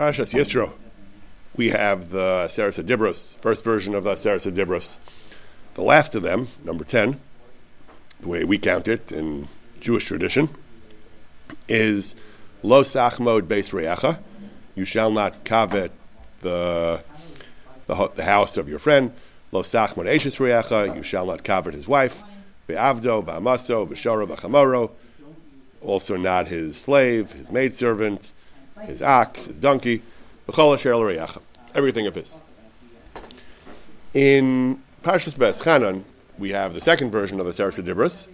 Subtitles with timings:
[0.00, 0.72] Parashas Yisro,
[1.56, 4.96] we have the Seres Dibros, first version of the Seres Dibros.
[5.74, 7.20] The last of them, number 10,
[8.20, 9.46] the way we count it in
[9.78, 10.48] Jewish tradition,
[11.68, 12.14] is
[12.62, 14.20] Lo Sachmod Beis Reacha.
[14.74, 15.92] You shall not covet
[16.40, 17.04] the,
[17.86, 19.12] the, the house of your friend.
[19.52, 20.96] Lo Sachmod Eshes Reacha.
[20.96, 22.22] You shall not covet his wife.
[22.70, 24.92] Ve'avdo, ve'amaso, ve'shoro, ve'chamoro.
[25.82, 28.30] Also not his slave, his maidservant,
[28.84, 30.02] his ox, his donkey,
[31.74, 32.36] everything of his.
[34.12, 36.02] In Parshas V'eschanan,
[36.38, 38.26] we have the second version of the Seres Dibros.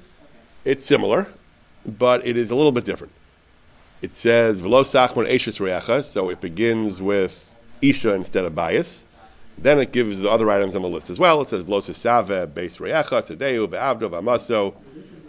[0.65, 1.29] It's similar,
[1.85, 3.13] but it is a little bit different.
[4.03, 7.51] It says "V'lo sachmon reacha," so it begins with
[7.83, 9.05] isha instead of bias.
[9.59, 11.41] Then it gives the other items on the list as well.
[11.43, 14.75] It says "V'lo save beis reacha sedeu ve'avdo v'amaso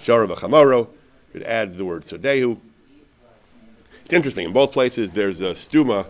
[0.01, 0.87] shara v'chamoro."
[1.33, 2.57] It adds the word sedeu.
[4.07, 4.45] It's interesting.
[4.45, 6.05] In both places, there's a stuma,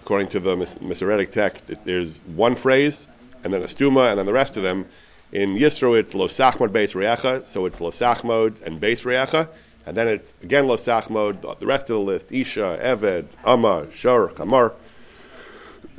[0.00, 1.68] according to the Masoretic text.
[1.84, 3.08] There's one phrase,
[3.42, 4.86] and then a stuma, and then the rest of them.
[5.32, 9.48] In Yisro, it's lo sachmod beis reacha, so it's lo sachmod and beis reacha,
[9.84, 11.58] and then it's again lo sachmod.
[11.58, 14.72] The rest of the list: isha, eved, ama, shor, kamar.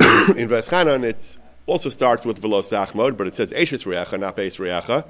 [0.00, 4.56] in Veschanan, it also starts with velo sachmod, but it says eshes reacha, not beis
[4.56, 5.04] reacha.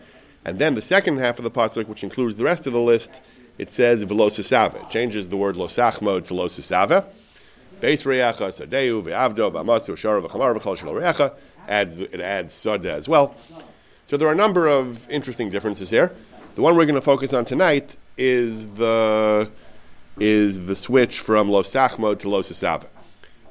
[0.44, 3.20] And then the second half of the pasuk, which includes the rest of the list,
[3.58, 4.90] it says velosisave.
[4.90, 7.04] Changes the word losachmo to losisave.
[7.80, 11.32] Beis reacha sadeu ve'avdo ba'amasu shara v'chamar v'chol shelo reacha.
[11.68, 13.34] Adds it adds sada as well.
[14.06, 16.14] So there are a number of interesting differences here.
[16.54, 19.50] The one we're going to focus on tonight is the
[20.18, 22.86] is the switch from losachmo to losisave.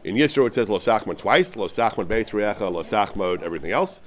[0.03, 3.99] In Yisro it says losachmo twice, losachmo beis reacha, losachmo everything else.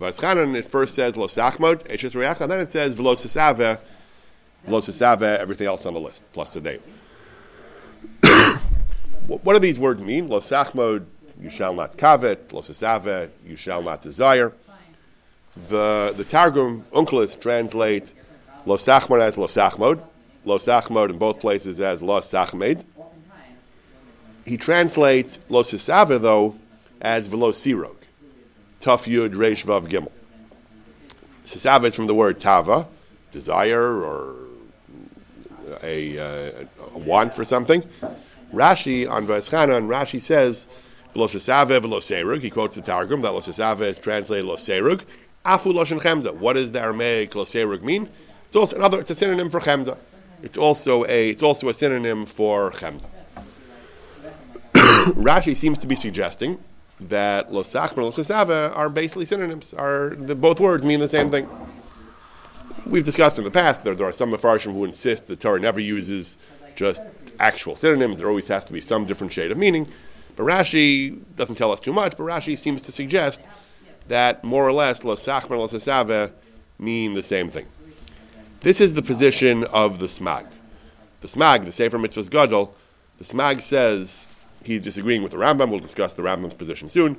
[0.00, 3.78] Vaschanan it first says losachmo eshes reacha, then it says velosisave
[4.66, 6.78] Losisave, everything else on the list, plus the day.
[9.26, 10.28] what do these words mean?
[10.28, 11.06] Losachmod,
[11.40, 12.48] you shall not covet.
[12.48, 14.52] Losisave, you shall not desire.
[15.68, 18.06] The, the Targum, Onkelos, translate
[18.66, 20.02] Losachmod as Losachmod.
[20.44, 22.84] Losachmod in both places as Losachmed.
[24.44, 26.56] He translates Losisave, though,
[27.00, 27.96] as Velosirog.
[28.80, 30.12] Tough Yud Reish Vav Gimel.
[31.46, 32.88] Sisave is from the word Tava,
[33.32, 34.45] desire or
[35.82, 37.82] a, uh, a want for something.
[38.52, 40.68] Rashi on Vaischanan, Rashi says.
[41.16, 45.00] He quotes the Targum that Losasave is translated loserug.
[45.46, 46.34] Afu loshen chemda.
[46.34, 48.10] What does the Aramaic loserug mean?
[48.48, 49.00] It's also another.
[49.00, 49.96] It's a synonym for chemda.
[50.42, 51.30] It's also a.
[51.30, 53.06] It's also a synonym for chemda.
[54.74, 56.58] Rashi seems to be suggesting
[57.00, 59.72] that losachmer and losasave are basically synonyms.
[59.72, 61.48] Are the, both words mean the same thing?
[62.88, 65.80] We've discussed in the past that there are some Mepharshim who insist the Torah never
[65.80, 66.36] uses
[66.76, 67.02] just
[67.40, 68.18] actual synonyms.
[68.18, 69.88] There always has to be some different shade of meaning.
[70.36, 73.40] But Rashi doesn't tell us too much, but Rashi seems to suggest
[74.06, 76.30] that more or less Losachmer and Losasave
[76.78, 77.66] mean the same thing.
[78.60, 80.46] This is the position of the Smag.
[81.22, 82.72] The Smag, the Sefer Mitzvahs Gadol,
[83.18, 84.26] the Smag says,
[84.62, 87.16] he's disagreeing with the Rambam, we'll discuss the Rambam's position soon,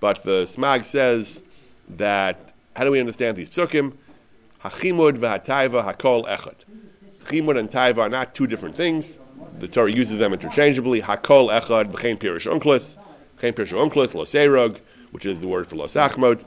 [0.00, 1.44] but the Smag says
[1.88, 3.92] that, how do we understand these psukim?
[4.64, 6.54] Hachimud v'hataiva hakol echad.
[7.26, 9.18] Chimud and taiva are not two different things.
[9.58, 11.02] The Torah uses them interchangeably.
[11.02, 12.96] Hakol echad b'chein pirish unklis,
[13.38, 14.78] b'chein pirish unklis loserog,
[15.10, 16.42] which is the word for losachmod.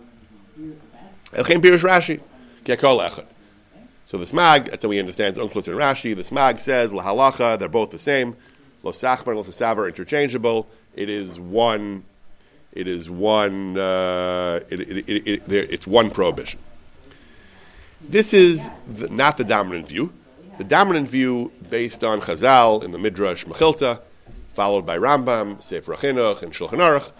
[0.55, 2.21] And b'chein pirish Rashi,
[2.65, 3.25] kekol echad.
[4.09, 6.15] So the smag, that's how we understand unklis and Rashi.
[6.15, 8.35] The smag says lahalacha, they're both the same.
[8.81, 10.65] Los Losachmod and losasav are interchangeable.
[10.95, 12.03] It is one.
[12.71, 13.77] It is one.
[13.77, 16.59] Uh, it, it, it, it's one prohibition.
[18.01, 20.13] This is the, not the dominant view.
[20.59, 24.01] The dominant view, based on Chazal in the Midrash Mechilta,
[24.53, 27.11] followed by Rambam, Sefer HaChinuch, and Shulchan Aruch,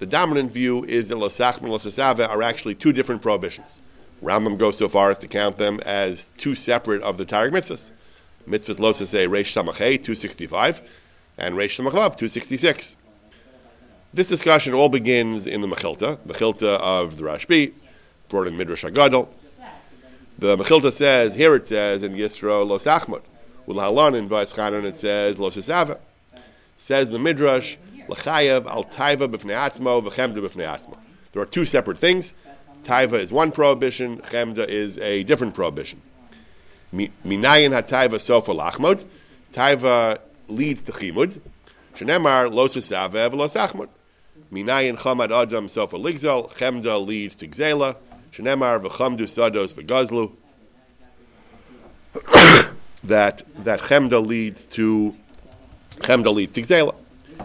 [0.00, 3.80] the dominant view is that Losach and Losasave are actually two different prohibitions.
[4.22, 7.90] Rambam goes so far as to count them as two separate of the Targum mitzvahs.
[8.46, 10.80] Mitzvahs Losase Reish Samachay, 265,
[11.38, 12.96] and Reish Samachav, 266.
[14.12, 17.72] This discussion all begins in the Mechilta, Mechilta of the Rashbi,
[18.28, 19.28] brought in Midrash HaGadol.
[20.38, 23.22] The Mechilta says, here it says in Yisro Los Achmod.
[23.68, 25.98] Ulhalon in Vaischanan it says Los Esava.
[26.76, 27.76] Says the Midrash,
[28.08, 30.96] L'chayev al taiva b'fnei atzmo v'chemda.
[31.32, 32.34] There are two separate things.
[32.84, 36.02] Taiva is one prohibition, chemda is a different prohibition.
[36.92, 39.06] Minayin ha-taiva sofa lachmod.
[39.52, 41.40] Taiva leads to chimud.
[41.96, 43.88] Shenemar los esava v'los achmod.
[44.52, 46.52] Minayin chamad adam sofa ligzal.
[46.54, 47.96] Chemda leads to gzela.
[48.34, 50.32] Shenemar v'chamdu sados v'gazlu.
[53.04, 55.14] that that chemda leads to
[55.98, 56.94] chemda leads to gzela.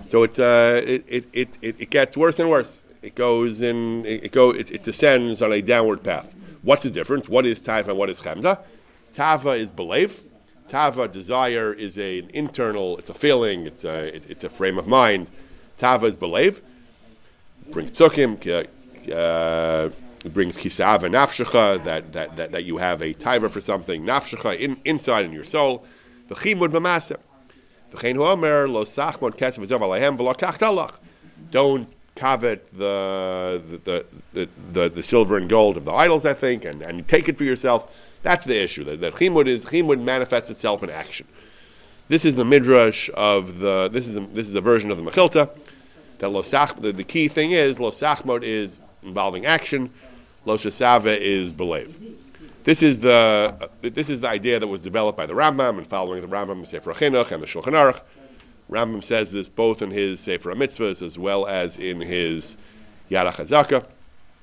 [0.08, 2.84] So it, uh, it, it, it, it, gets worse and worse.
[3.02, 6.34] It goes in, it, it go, it, it, descends on a downward path.
[6.62, 7.28] What's the difference?
[7.28, 8.60] What is taiva and what is chemda?
[9.16, 10.22] Tava is belief.
[10.70, 14.78] Tava, desire, is a, an internal, it's a feeling, it's a, it, it's a frame
[14.78, 15.28] of mind.
[15.80, 16.62] Tava is belief.
[17.72, 18.38] Brings tukim,
[19.12, 19.90] uh,
[20.26, 24.60] it brings kisava nafshecha, that, that, that, that you have a taiva for something, nafshecha,
[24.60, 25.86] in, inside in your soul.
[26.28, 27.18] The chimud b'maseh.
[31.52, 36.66] Don't covet the the, the, the, the, silver and gold of the idols, I think,
[36.66, 37.92] and, and take it for yourself.
[38.22, 38.84] That's the issue.
[38.84, 41.28] That, that chimud is chimud manifests itself in action.
[42.10, 43.90] This is the midrash of the.
[43.92, 45.50] This is a, this is a version of the Mechilta.
[46.20, 46.82] That losach.
[46.82, 49.92] The, the key thing is losachmod is involving action.
[50.50, 51.96] Loshasava is believe.
[52.64, 56.22] This is the this is the idea that was developed by the Rambam and following
[56.22, 58.02] the Rambam Sefer Chinuch and the Shulchan Aruch.
[58.70, 62.58] Rambam says this both in his Sefer Mitzvahs as well as in his
[63.12, 63.86] Yad HaChazaka.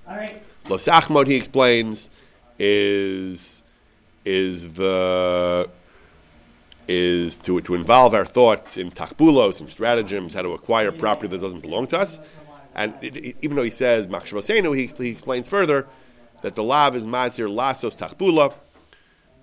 [0.08, 0.42] All right.
[0.66, 2.08] Losachmod, he explains,
[2.58, 3.62] is
[4.24, 5.68] is the
[6.88, 11.40] is to, to involve our thoughts in takbulos, in stratagems, how to acquire property that
[11.40, 12.16] doesn't belong to us.
[12.76, 15.86] And it, it, even though he says machshavosenu, he, he explains further
[16.42, 18.54] that the lav is mazir lasos takbula.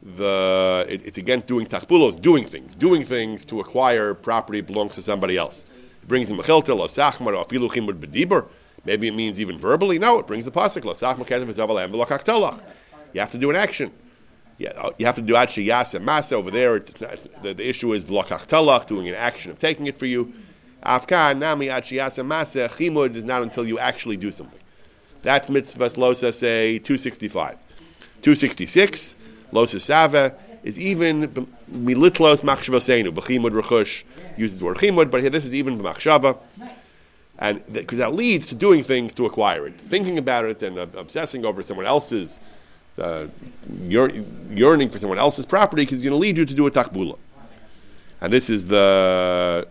[0.04, 5.02] The it, it's against doing takbulos, doing things, doing things to acquire property belongs to
[5.02, 5.64] somebody else.
[6.04, 8.48] It brings the mechilta losachmar afilu chimud bedibur.
[8.86, 9.98] Maybe it means even verbally.
[9.98, 12.62] No, it brings the pasuk losachmar kezev v'zavalem
[13.14, 13.92] You have to do an action.
[14.60, 16.80] Yeah, uh, you have to do actually yasa masa over there.
[16.80, 20.34] The, the, issue is v'lakachtalach, doing an action of taking it for you.
[20.86, 24.60] Afkan nami achiyasa masa chimud is not until you actually do something.
[25.22, 27.58] That's mitzvahs losa say 265.
[28.22, 29.16] 266,
[29.54, 33.14] losa sava, is even militlos machshavosenu.
[33.14, 34.04] B'chimud rechush
[34.38, 36.38] uses the word chimud, but here this is even b'machshava.
[37.40, 39.80] And because that leads to doing things to acquire it.
[39.90, 42.40] Thinking about it and uh, obsessing over someone else's,
[42.98, 43.28] uh,
[43.88, 47.18] yearning for someone else's property, because it's going to lead you to do a takbula.
[48.22, 49.68] And this is the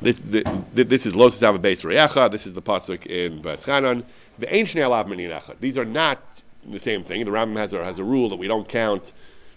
[0.00, 2.30] this, this, this is Los Ava Beis Reyacha.
[2.30, 4.04] This is the pasuk in Vaschanan.
[4.38, 5.60] The ancient.
[5.60, 6.22] These are not
[6.66, 7.24] the same thing.
[7.24, 9.12] The Rambam has a, has a rule that we don't count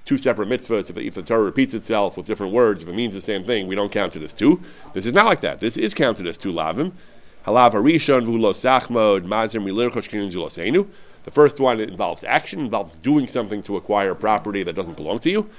[0.06, 0.90] two separate mitzvahs.
[0.90, 3.44] If the, if the Torah repeats itself with different words, if it means the same
[3.44, 4.62] thing, we don't count it as two.
[4.94, 5.60] This is not like that.
[5.60, 6.94] This is counted as two lavim.
[7.46, 10.88] Halav Harishon Vulo Sachmod Mazir Milirchosh Zulosenu.
[11.26, 15.30] The first one involves action, involves doing something to acquire property that doesn't belong to
[15.30, 15.50] you.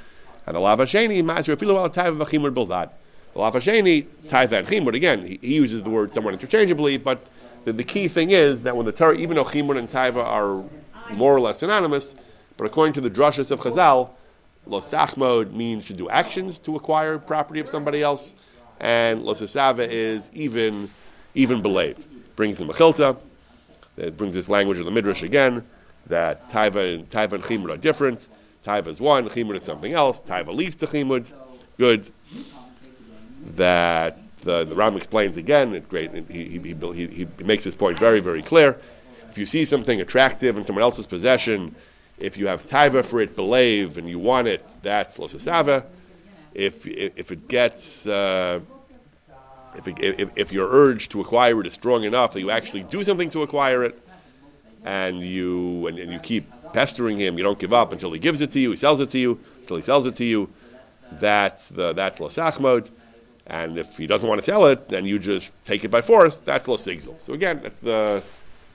[0.47, 2.91] And the Lav Hasheni Mazir Afilu Al Taiv Vachimur Bildad.
[3.35, 7.27] Lafasheni, Taiva and Chimur, again, he, he, uses the word somewhat interchangeably, but
[7.65, 10.65] the, the, key thing is that when the Torah, even though Chimur and Taiva are
[11.15, 12.15] more or less synonymous,
[12.56, 14.11] but according to the drushes of Chazal,
[14.69, 18.35] Losachmod means to do actions to acquire property of somebody else,
[18.81, 20.91] and Losasava is even
[21.35, 21.97] even belayed.
[22.35, 23.17] Brings the Mechilta,
[23.97, 25.65] it brings this language of the Midrash again,
[26.06, 28.27] that Taiva and, Taiva and Chimur are different.
[28.65, 30.21] Taiva is one, Chimur is something else.
[30.21, 31.25] Taiva leads to Chimur.
[31.79, 32.12] Good
[33.56, 35.75] that the, the Ram explains again.
[35.75, 36.12] It great.
[36.31, 38.81] He, he, he, he, makes his point very, very clear.
[39.31, 41.75] If you see something attractive in someone else's possession,
[42.19, 45.85] if you have taiva for it, believe, and you want it, that's losasava.
[46.52, 48.61] If, if, if it gets, uh,
[49.76, 52.82] if, it, if, if your urge to acquire it is strong enough that you actually
[52.82, 53.98] do something to acquire it,
[54.84, 58.41] and you and, and you keep pestering him, you don't give up until he gives
[58.41, 60.48] it to you, he sells it to you, until he sells it to you,
[61.13, 62.89] that's the that's losachmod.
[63.51, 66.39] And if he doesn't want to sell it, then you just take it by force.
[66.39, 67.21] That's lo sigzel.
[67.21, 68.23] So again, that's the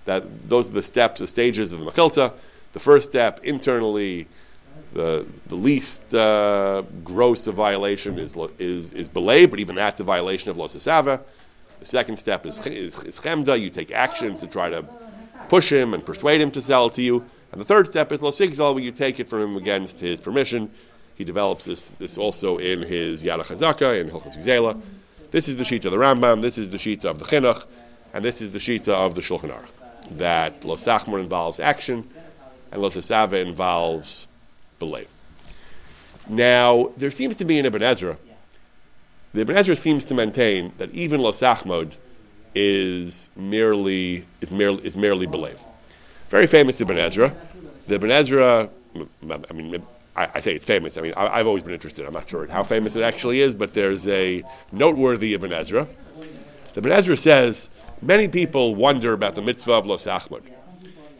[0.03, 2.33] that those are the steps, the stages of the mechilta.
[2.73, 4.27] The first step internally,
[4.93, 10.03] the the least uh, gross of violation is is is belay, but even that's a
[10.03, 11.21] violation of losasava.
[11.79, 13.59] The second step is, is, is chemda.
[13.59, 14.83] You take action to try to
[15.47, 17.23] push him and persuade him to sell it to you.
[17.53, 20.19] And the third step is lo sigzel, where you take it from him against his
[20.19, 20.69] permission
[21.15, 24.81] he develops this, this also in his Yad HaChazaka, in Hilchot Gzela.
[25.31, 27.63] This is the sheet of the Rambam, this is the sheet of the Chinuch,
[28.13, 30.17] and this is the sheet of the Shulchan Aruch.
[30.17, 32.09] That Losachmar involves action,
[32.71, 34.27] and Losasava involves
[34.79, 35.07] belief.
[36.27, 38.17] Now, there seems to be in Ibn Ezra,
[39.35, 41.91] the Ibn Ezra seems to maintain that even Losachmod
[42.55, 45.59] is merely is merely is merely belief.
[46.29, 47.35] Very famous Ibn Ezra.
[47.87, 48.69] The Ibn Ezra,
[49.49, 49.83] I mean,
[50.15, 50.97] I, I, say it's famous.
[50.97, 52.05] I mean, I, have always been interested.
[52.05, 55.87] I'm not sure how famous it actually is, but there's a noteworthy Ibn Ezra.
[56.73, 57.69] The Ibn Ezra says
[58.01, 60.43] many people wonder about the mitzvah of Los Achmad.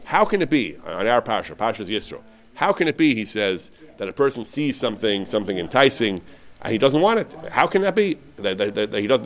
[0.06, 2.22] How can it be on our pasha, Pasha's Yisro?
[2.54, 6.22] How can it be, he says, that a person sees something, something enticing,
[6.62, 7.32] and he doesn't want it.
[7.52, 8.18] How can that be?
[8.38, 9.22] That, that, that, he does,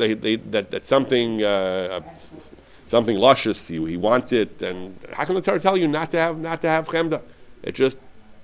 [0.51, 2.01] that, that something uh,
[2.86, 6.18] something luscious, he, he wants it, and how can the Torah tell you not to
[6.18, 7.22] have not to have chemda?
[7.63, 7.98] It just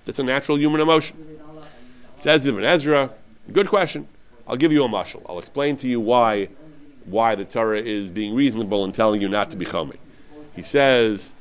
[0.05, 1.17] it's a natural human emotion.
[2.17, 3.11] Says Ibn Ezra,
[3.51, 4.07] good question.
[4.47, 5.23] I'll give you a mashal.
[5.27, 6.49] I'll explain to you why
[7.05, 9.99] why the Torah is being reasonable and telling you not to be choming.
[10.55, 11.33] He says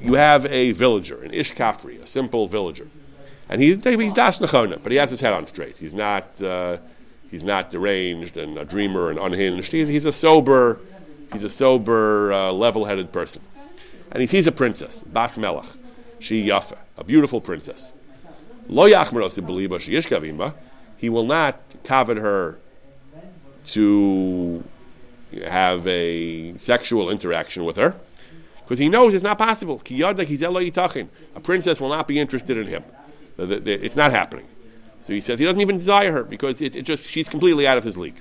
[0.00, 2.88] you have a villager, an ish kafri, a simple villager,
[3.48, 5.78] and he's he's das nechona, but he has his head on straight.
[5.78, 6.78] He's not uh,
[7.30, 9.72] he's not deranged and a dreamer and unhinged.
[9.72, 10.80] He's, he's a sober
[11.32, 13.42] he's a sober, uh, level-headed person,
[14.10, 15.66] and he sees a princess, Bas Melech,
[16.20, 17.92] she Yafa, a beautiful princess.
[18.68, 20.54] Lo yachmeros
[20.96, 22.58] He will not covet her
[23.66, 24.62] to
[25.44, 27.94] have a sexual interaction with her
[28.62, 29.82] because he knows it's not possible.
[29.84, 32.84] A princess will not be interested in him.
[33.38, 34.46] It's not happening.
[35.00, 37.78] So he says he doesn't even desire her because it, it just she's completely out
[37.78, 38.20] of his league.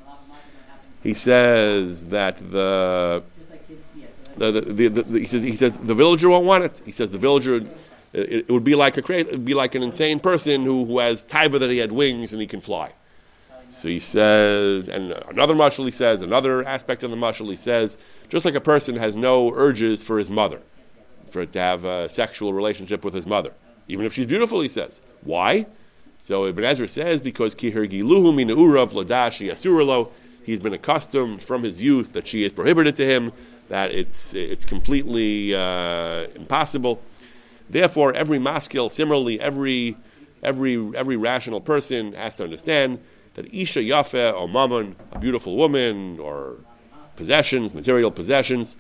[1.04, 3.24] He says that the
[4.38, 6.82] the, the, the, the, he says he says the villager won't want it.
[6.86, 7.62] He says the villager
[8.14, 11.60] it, it would be like a be like an insane person who, who has taiva
[11.60, 12.94] that he had wings and he can fly.
[13.72, 17.98] So he says, and another mashal he says, another aspect of the mashal he says,
[18.28, 20.62] just like a person has no urges for his mother,
[21.30, 23.54] for to have a sexual relationship with his mother,
[23.88, 25.02] even if she's beautiful, he says.
[25.22, 25.68] Why?
[26.24, 30.12] So Ibn Ezra says, because kihirgiluhu min urav ladashi asuralo,
[30.44, 33.32] he's been accustomed from his youth that she is prohibited to him,
[33.70, 37.02] that it's, it's completely uh, impossible.
[37.70, 39.96] Therefore, every maskil, similarly, every,
[40.42, 43.00] every, every rational person has to understand
[43.36, 46.58] that Isha Yafe or Mammon, a beautiful woman, or
[47.16, 48.76] possessions, material possessions,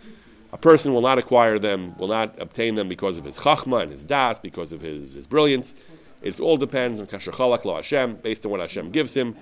[0.51, 3.91] a person will not acquire them, will not obtain them because of his chachma and
[3.91, 5.75] his das, because of his, his brilliance.
[6.21, 9.35] It all depends on kasher lo Hashem, based on what Hashem gives him.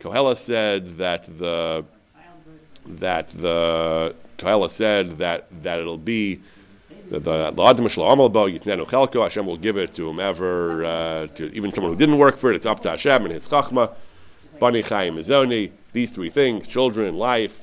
[0.00, 1.84] Kohela said that the
[2.86, 6.40] that the Kohela said that that it'll be
[7.20, 12.50] the Hashem will give it to whomever, uh, to even someone who didn't work for
[12.50, 12.56] it.
[12.56, 13.94] It's up to Hashem and His chachma.
[14.58, 17.60] Bani Chaim Izoni, these three things, children, life,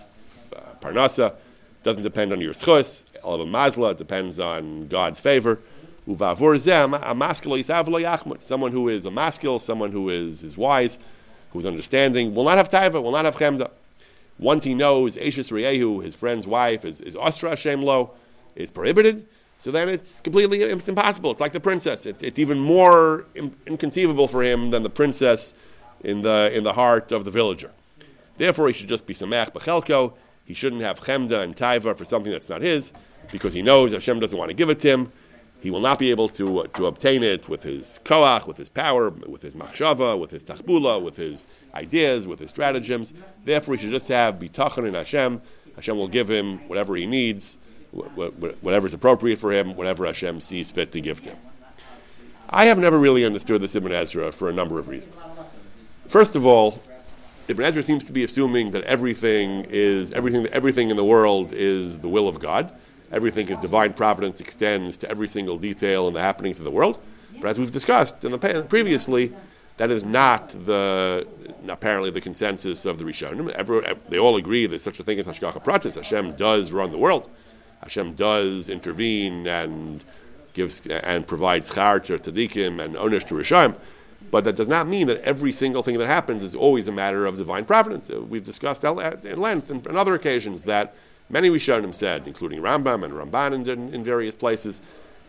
[0.55, 1.33] uh, Parnasa,
[1.83, 3.03] doesn't depend on your schus.
[3.23, 5.59] Olav Mazla depends on God's favor.
[6.05, 6.37] Someone
[8.71, 10.99] who is a masculine, someone who is, is wise,
[11.51, 13.71] who's understanding, will not have taiva, will not have chemda.
[14.37, 18.11] Once he knows Ashes Reyehu, his friend's wife, is, is Ostra Hashem Lo,
[18.55, 19.27] is prohibited,
[19.61, 21.31] so then it's completely it's impossible.
[21.31, 22.05] It's like the princess.
[22.05, 25.53] It's, it's even more in, inconceivable for him than the princess
[26.01, 27.71] in the, in the heart of the villager.
[28.37, 30.13] Therefore, he should just be samach b'chelko.
[30.45, 32.91] He shouldn't have chemda and taiva for something that's not his,
[33.31, 35.11] because he knows Hashem doesn't want to give it to him.
[35.59, 38.69] He will not be able to, uh, to obtain it with his koach, with his
[38.69, 43.11] power, with his machshava, with his tachbula, with his ideas, with his stratagems.
[43.43, 45.41] Therefore, he should just have bitachon in Hashem.
[45.75, 47.57] Hashem will give him whatever he needs,
[47.91, 51.37] whatever is appropriate for him, whatever Hashem sees fit to give him.
[52.49, 55.17] I have never really understood the Ibn Ezra for a number of reasons.
[56.07, 56.81] First of all,
[57.47, 61.99] Ibn Ezra seems to be assuming that everything is everything everything in the world is
[61.99, 62.71] the will of God.
[63.11, 66.99] Everything is divine providence extends to every single detail in the happenings of the world.
[67.41, 69.33] But as we've discussed in the previously,
[69.77, 71.27] that is not the
[71.67, 73.49] apparently the consensus of the Rishonim.
[73.51, 75.95] Every, they all agree that such a thing as Hashgacha Pratis.
[75.95, 77.29] Hashem does run the world.
[77.83, 80.03] Hashem does intervene and
[80.53, 83.75] gives and provides char to tzaddikim and onish to Rishayim.
[84.31, 87.25] But that does not mean that every single thing that happens is always a matter
[87.25, 88.09] of divine providence.
[88.09, 90.93] Uh, we've discussed at length on other occasions that
[91.29, 94.81] many Rishonim said, including Rambam and Ramban in, in, various places,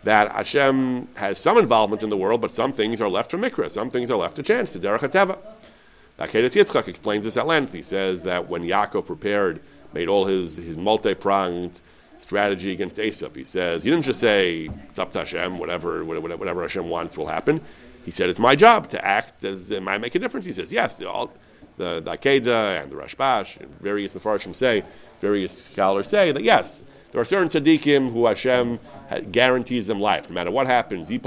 [0.02, 3.71] that Hashem has some involvement in the world, but some things are left for Mikra,
[3.71, 5.38] some things are left to chance, to Derech HaTeva.
[6.19, 7.73] Akedes Yitzchak explains this at length.
[7.73, 9.61] He says that when Yaakov prepared,
[9.92, 11.73] made all his, his multi-pronged
[12.31, 17.17] strategy against Esav, he says, he didn't just say, to Hashem, whatever, whatever, Hashem wants
[17.17, 17.61] will happen.
[18.05, 20.47] He said, it's my job to act as it might make a difference.
[20.47, 21.33] He says, yes, all,
[21.77, 24.85] the, the Akeda and the Rashbash and various Mefarshim say,
[25.21, 28.79] various scholars say that yes, there are certain tzaddikim who Hashem
[29.33, 30.29] guarantees them life.
[30.29, 31.23] No matter what happens, Hashem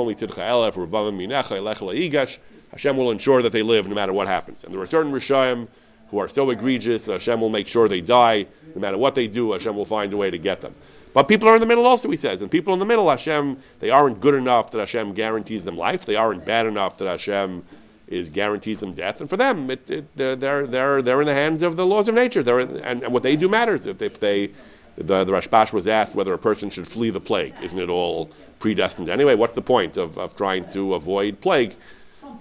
[2.98, 4.64] will ensure that they live no matter what happens.
[4.64, 5.68] And there are certain Rishayim
[6.14, 8.46] who are so egregious that Hashem will make sure they die.
[8.76, 10.76] No matter what they do, Hashem will find a way to get them.
[11.12, 12.44] But people are in the middle also, he says.
[12.44, 16.06] And people in the middle, Hashem, they aren't good enough that Hashem guarantees them life.
[16.06, 17.66] They aren't bad enough that Hashem
[18.08, 19.22] is guarantees them death.
[19.22, 22.14] And for them, it, it, they're, they're, they're in the hands of the laws of
[22.14, 22.44] nature.
[22.44, 23.88] They're in, and, and, what they do matters.
[23.88, 24.52] If, if they,
[24.98, 27.56] the, the Rashbash was asked whether a person should flee the plague.
[27.64, 28.30] Isn't it all
[28.60, 29.34] predestined anyway?
[29.34, 31.76] What's the point of, of trying to avoid plague?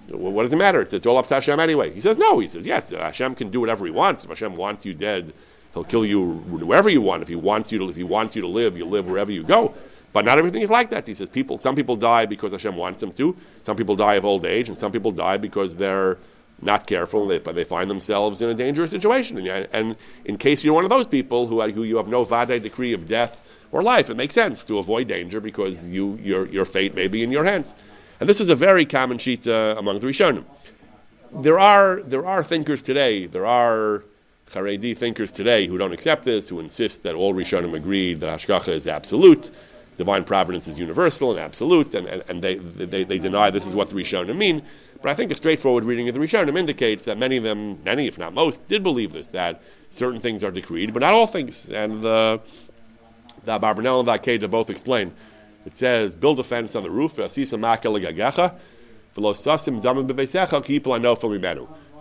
[0.09, 0.81] What does it matter?
[0.81, 1.93] It's, it's all up to Hashem anyway.
[1.93, 2.39] He says, no.
[2.39, 4.23] He says, yes, uh, Hashem can do whatever he wants.
[4.23, 5.33] If Hashem wants you dead,
[5.73, 7.21] he'll kill you wherever you want.
[7.21, 9.43] If he wants you to, if he wants you to live, you live wherever you
[9.43, 9.75] go.
[10.13, 11.07] But not everything is like that.
[11.07, 13.35] He says, people, some people die because Hashem wants them to.
[13.63, 16.19] Some people die of old age, and some people die because they're
[16.61, 19.37] not careful, they, but they find themselves in a dangerous situation.
[19.37, 22.61] And, and, in case you're one of those people who, who you have no vade
[22.61, 26.65] decree of death or life, it makes sense to avoid danger because you, your, your
[26.65, 27.73] fate may be in your hands.
[28.23, 30.45] And this is a very common sheet uh, among the Rishonim.
[31.41, 34.05] There are, there are thinkers today, there are
[34.53, 38.69] Haredi thinkers today who don't accept this, who insist that all Rishonim agree that Hashgacha
[38.69, 39.49] is absolute,
[39.97, 43.75] divine providence is universal and absolute, and, and, and they, they, they deny this is
[43.75, 44.61] what the Rishonim mean.
[45.01, 48.07] But I think a straightforward reading of the Rishonim indicates that many of them, many
[48.07, 49.61] if not most, did believe this, that
[49.91, 51.67] certain things are decreed, but not all things.
[51.69, 52.37] And uh,
[53.43, 55.13] the Barbanel and Vakeda both explain
[55.65, 57.19] it says, build a fence on the roof,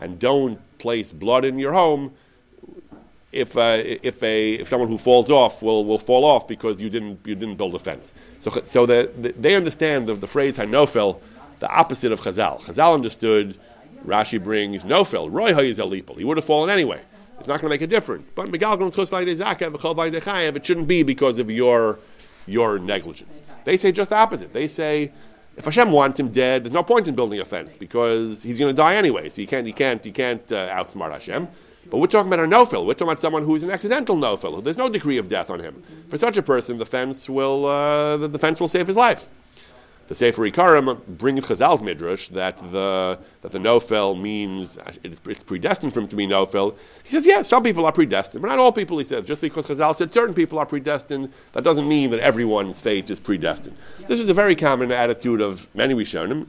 [0.00, 2.12] and don't place blood in your home
[3.32, 6.90] if, uh, if, a, if someone who falls off will, will fall off because you
[6.90, 8.12] didn't, you didn't build a fence.
[8.40, 11.18] So, so the, the, they understand the, the phrase hanofel,
[11.60, 12.60] the opposite of Chazal.
[12.60, 13.58] Chazal understood,
[14.06, 15.54] Rashi brings nofel, roy
[16.16, 17.00] He would have fallen anyway.
[17.38, 18.30] It's not going to make a difference.
[18.34, 21.98] But it shouldn't be because of your,
[22.46, 23.42] your negligence.
[23.64, 24.52] They say just the opposite.
[24.52, 25.12] They say
[25.56, 28.74] if Hashem wants him dead, there's no point in building a fence because he's going
[28.74, 29.28] to die anyway.
[29.28, 31.48] So you can't, you can't, you can't uh, outsmart Hashem.
[31.90, 32.86] But we're talking about a nofil.
[32.86, 34.64] We're talking about someone who's an accidental nofil.
[34.64, 35.82] There's no degree of death on him.
[36.08, 39.28] For such a person, the fence will, uh, the, the fence will save his life.
[40.08, 45.94] The Sefer Ikarim brings Chazal's midrash that the that the nofel means it's, it's, predestined
[45.94, 46.76] for him to be nofel.
[47.02, 48.98] He says, yeah, some people are predestined, but not all people.
[48.98, 52.80] He says just because Chazal said certain people are predestined, that doesn't mean that everyone's
[52.80, 53.76] fate is predestined.
[54.08, 56.46] This is a very common attitude of many Rishonim,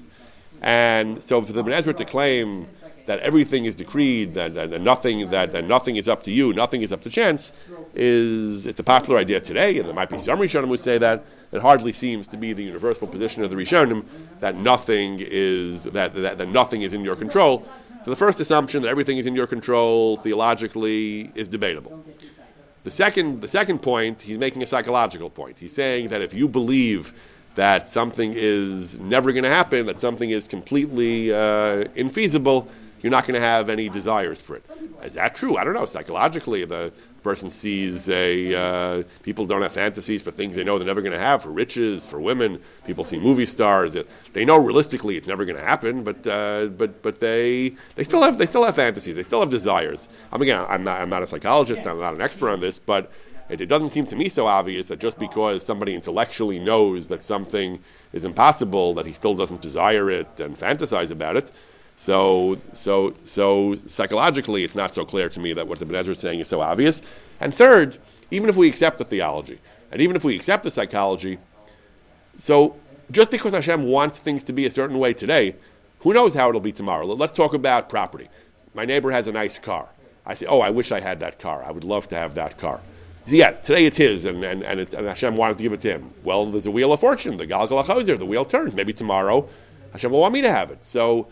[0.61, 2.67] and so for the Ibn Ezra to claim
[3.05, 6.53] that everything is decreed, that, that, that nothing that, that, nothing is up to you,
[6.53, 7.51] nothing is up to chance,
[7.93, 11.23] is it's a popular idea today, and there might be some Rishonim who say that.
[11.53, 14.05] It hardly seems to be the universal position of the Rishonim
[14.39, 17.67] that nothing is that, that, that nothing is in your control.
[18.03, 22.03] So the first assumption that everything is in your control theologically is debatable.
[22.83, 25.57] The second, the second point, he's making a psychological point.
[25.59, 27.13] He's saying that if you believe
[27.55, 32.67] that something is never going to happen, that something is completely uh, infeasible,
[33.01, 34.65] you're not going to have any desires for it.
[35.03, 35.55] Is that true?
[35.55, 35.85] I don't know.
[35.85, 36.91] Psychologically, the
[37.23, 41.13] person sees a uh, people don't have fantasies for things they know they're never going
[41.13, 42.61] to have for riches, for women.
[42.85, 43.95] People see movie stars.
[44.33, 48.21] They know realistically it's never going to happen, but uh, but but they they still
[48.21, 49.15] have they still have fantasies.
[49.15, 50.07] They still have desires.
[50.31, 51.87] I mean, again, I'm not I'm not a psychologist.
[51.87, 53.11] I'm not an expert on this, but
[53.49, 57.23] it, it doesn't seem to me so obvious that just because somebody intellectually knows that
[57.23, 57.79] something
[58.11, 61.51] is impossible, that he still doesn't desire it and fantasize about it.
[61.97, 66.13] So, so, so psychologically, it's not so clear to me that what the Ibn Ezra
[66.13, 67.01] is saying is so obvious.
[67.39, 67.97] And third,
[68.31, 69.59] even if we accept the theology,
[69.91, 71.39] and even if we accept the psychology,
[72.37, 72.75] so
[73.11, 75.55] just because Hashem wants things to be a certain way today,
[75.99, 77.05] who knows how it'll be tomorrow?
[77.05, 78.29] Let's talk about property.
[78.73, 79.87] My neighbor has a nice car.
[80.25, 81.63] I say, oh, I wish I had that car.
[81.63, 82.81] I would love to have that car.
[83.25, 85.81] Yes, yeah, today it's his, and, and, and, it's, and, Hashem wanted to give it
[85.81, 86.11] to him.
[86.25, 88.73] Well, there's a wheel of fortune, the Galgal the wheel turns.
[88.73, 89.47] Maybe tomorrow
[89.93, 90.83] Hashem will want me to have it.
[90.83, 91.27] So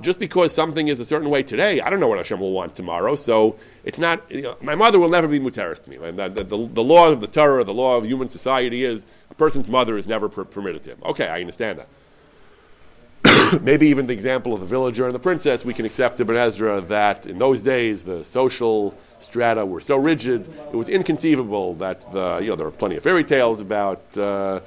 [0.00, 2.74] just because something is a certain way today, I don't know what Hashem will want
[2.74, 3.16] tomorrow.
[3.16, 4.30] So it's not.
[4.30, 5.96] You know, my mother will never be muteris to me.
[5.96, 9.68] The, the, the, law of the Torah, the law of human society is a person's
[9.68, 10.98] mother is never per- permitted to him.
[11.04, 13.60] Okay, I understand that.
[13.62, 16.80] Maybe even the example of the villager and the princess, we can accept Ibn Ezra
[16.82, 22.38] that in those days the social strata were so rigid, it was inconceivable that the,
[22.38, 24.16] you know there are plenty of fairy tales about.
[24.16, 24.60] Uh,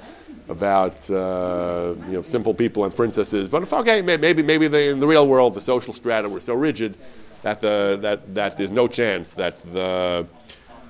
[0.48, 3.48] about uh, you know simple people and princesses.
[3.48, 6.96] But okay, maybe maybe they, in the real world the social strata were so rigid
[7.42, 10.26] that the that that there's no chance that the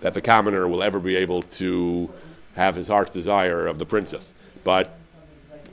[0.01, 2.13] that the commoner will ever be able to
[2.57, 4.33] have his heart's desire of the princess.
[4.65, 4.97] But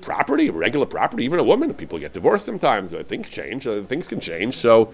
[0.01, 2.91] property, regular property, even a woman, people get divorced sometimes.
[3.07, 3.67] Things change.
[3.67, 4.57] Uh, things can change.
[4.57, 4.93] So.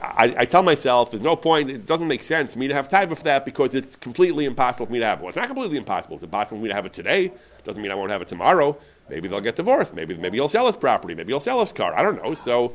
[0.00, 1.70] I, I, tell myself there's no point.
[1.70, 4.86] It doesn't make sense for me to have taiva for that because it's completely impossible
[4.86, 5.20] for me to have.
[5.20, 6.16] Well, it's not completely impossible.
[6.16, 7.32] It's impossible for me to have it today.
[7.64, 8.76] Doesn't mean I won't have it tomorrow.
[9.08, 9.94] Maybe they'll get divorced.
[9.94, 11.14] Maybe maybe he'll sell his property.
[11.14, 11.94] Maybe he'll sell his car.
[11.94, 12.34] I don't know.
[12.34, 12.74] So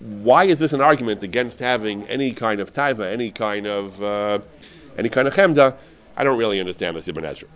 [0.00, 4.38] why is this an argument against having any kind of taiva, any kind of uh,
[4.98, 5.76] any kind of chemda?
[6.16, 7.48] I don't really understand this Ibn Ezra.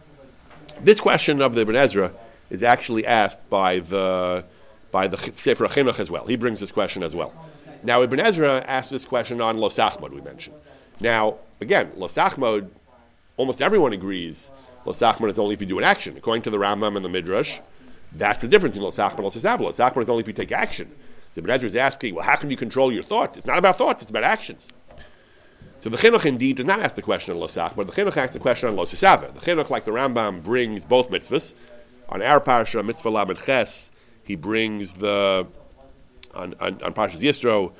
[0.80, 2.12] This question of the Ibn Ezra
[2.50, 4.44] is actually asked by the
[4.90, 6.26] by the Sefer Chinuch as well.
[6.26, 7.32] He brings this question as well.
[7.82, 10.56] Now Ibn Ezra asked this question on Losachmod, we mentioned.
[11.00, 12.68] Now again, Losachmod,
[13.36, 14.50] almost everyone agrees
[14.86, 16.16] Lasachman is only if you do an action.
[16.16, 17.58] According to the Rambam and the Midrash,
[18.12, 19.72] that's the difference in Lasachman and Lasachman.
[19.72, 20.90] Lasachman is only if you take action.
[21.34, 23.36] So Ibn Ezra is asking, well, how can you control your thoughts?
[23.36, 24.68] It's not about thoughts, it's about actions.
[25.80, 28.32] So the Chinuch indeed does not ask the question on Losach, but the Chinuch asks
[28.32, 29.34] the question on Losisava.
[29.34, 31.52] The Chinuch, like the Rambam, brings both mitzvahs.
[32.08, 33.90] On our Parsha, Mitzvah Lamed Ches,
[34.22, 35.46] he brings the,
[36.36, 37.72] on, on, on Parshas Yisro,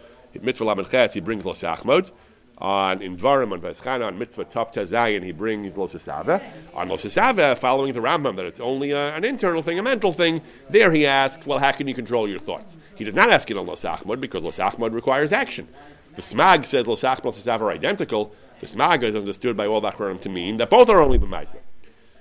[0.43, 2.11] Mitzvah Lamed he brings los Losachmod.
[2.59, 6.43] On in Dvarim, on Veschana, on Mitzvah Tov Tezayin, he brings los Losisava.
[6.75, 10.13] On los Losisava, following the Rambam, that it's only a, an internal thing, a mental
[10.13, 10.41] thing,
[10.71, 12.77] there he asks, well, how can you control your thoughts?
[12.95, 15.69] He does not ask it on los Losachmod because los Losachmod requires action.
[16.17, 18.35] The Smag says Losach plus Losach are identical.
[18.61, 21.59] The Smag is understood by all Bachram to mean that both are only B'maisa.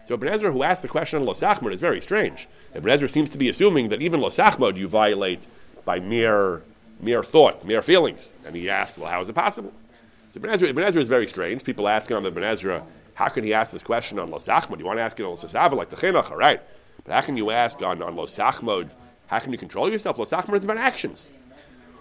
[0.04, 2.50] So Ibn Ezra, who asked the question on Los Losachmod, is very strange.
[2.74, 5.48] Ibn Ezra seems to be assuming that even Los Losachmod you violate
[5.86, 6.63] by mere
[7.00, 8.39] mere thought, mere feelings.
[8.45, 9.74] And he asked, well, how is it possible?
[10.34, 11.63] So Ibn Ezra, Ibn Ezra is very strange.
[11.63, 14.80] People asking on the Ibn Ezra, how can he ask this question on Losachmod?
[14.80, 16.62] You want to ask it on Losachmod like the Chinuch, all right.
[17.04, 18.89] But how can you ask on, on Losachmod,
[19.28, 20.17] how can you control yourself?
[20.17, 21.32] Losachmod is about actions.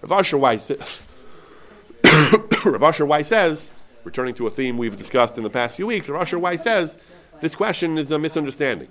[0.03, 0.39] Rav Asher
[2.65, 3.73] Rav Asher Weiss says,
[4.05, 6.97] returning to a theme we've discussed in the past few weeks, Rav Asher Weiss says,
[7.41, 8.89] this question is a misunderstanding.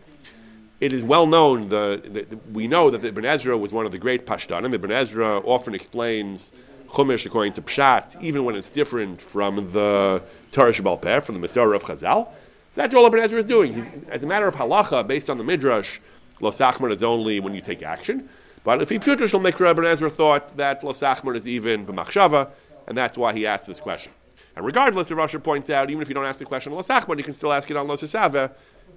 [0.83, 4.25] It is well known, the, we know that Ibn Ezra was one of the great
[4.25, 4.73] Pashtanim.
[4.73, 6.51] Ibn Ezra often explains
[6.89, 11.47] Chumash according to Pshat, even when it's different from the Torah Shabbal Peh, from the
[11.47, 12.25] Masorah of Chazal.
[12.25, 12.33] So
[12.75, 13.75] that's all Ibn Ezra is doing.
[13.75, 15.99] He's, as a matter of halacha, based on the Midrash,
[16.41, 18.27] Los is only when you take action.
[18.65, 22.49] But if he Pshutish Mikra, Ibn Ezra thought that Los is even B'machshava,
[22.87, 24.11] and that's why he asked this question.
[24.57, 26.89] And regardless, the Russia points out, even if you don't ask the question on Los
[26.89, 28.51] you can still ask it on Los Asava,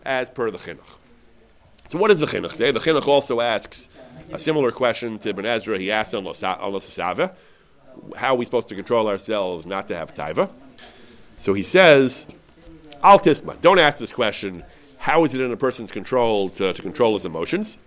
[0.04, 0.80] as per the Chinuch.
[1.90, 2.70] So what does the Chinuch say?
[2.72, 3.88] The Chinuch also asks
[4.32, 5.78] a similar question to Ibn Ezra.
[5.78, 7.32] He asks on Los Asava,
[8.16, 10.50] how are we supposed to control ourselves not to have taiva?
[11.38, 12.26] So he says,
[13.02, 14.64] Al Tisma, don't ask this question.
[14.98, 17.78] How is it in a person's control to, to control his emotions?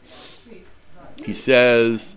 [1.18, 2.16] He says,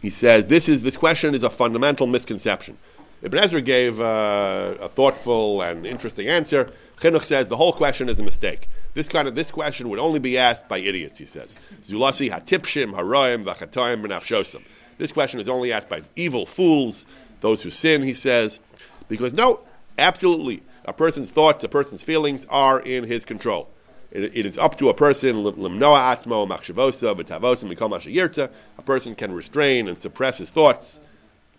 [0.00, 2.78] he says this is this question is a fundamental misconception.
[3.22, 6.72] Ibn Ezra gave uh, a thoughtful and interesting answer.
[7.00, 8.68] Chinuch says the whole question is a mistake.
[8.94, 11.18] This kind of this question would only be asked by idiots.
[11.18, 14.62] He says, "Zulasi hatipshim haroim v'chatoim b'nafshosim."
[14.98, 17.06] This question is only asked by evil fools,
[17.40, 18.02] those who sin.
[18.02, 18.60] He says,
[19.08, 19.60] because no,
[19.98, 23.68] absolutely, a person's thoughts, a person's feelings are in his control.
[24.10, 28.50] It, it is up to a person, limnoa atmo, machshavosa, b'tavosa, mikol mashayirta.
[28.78, 31.00] A person can restrain and suppress his thoughts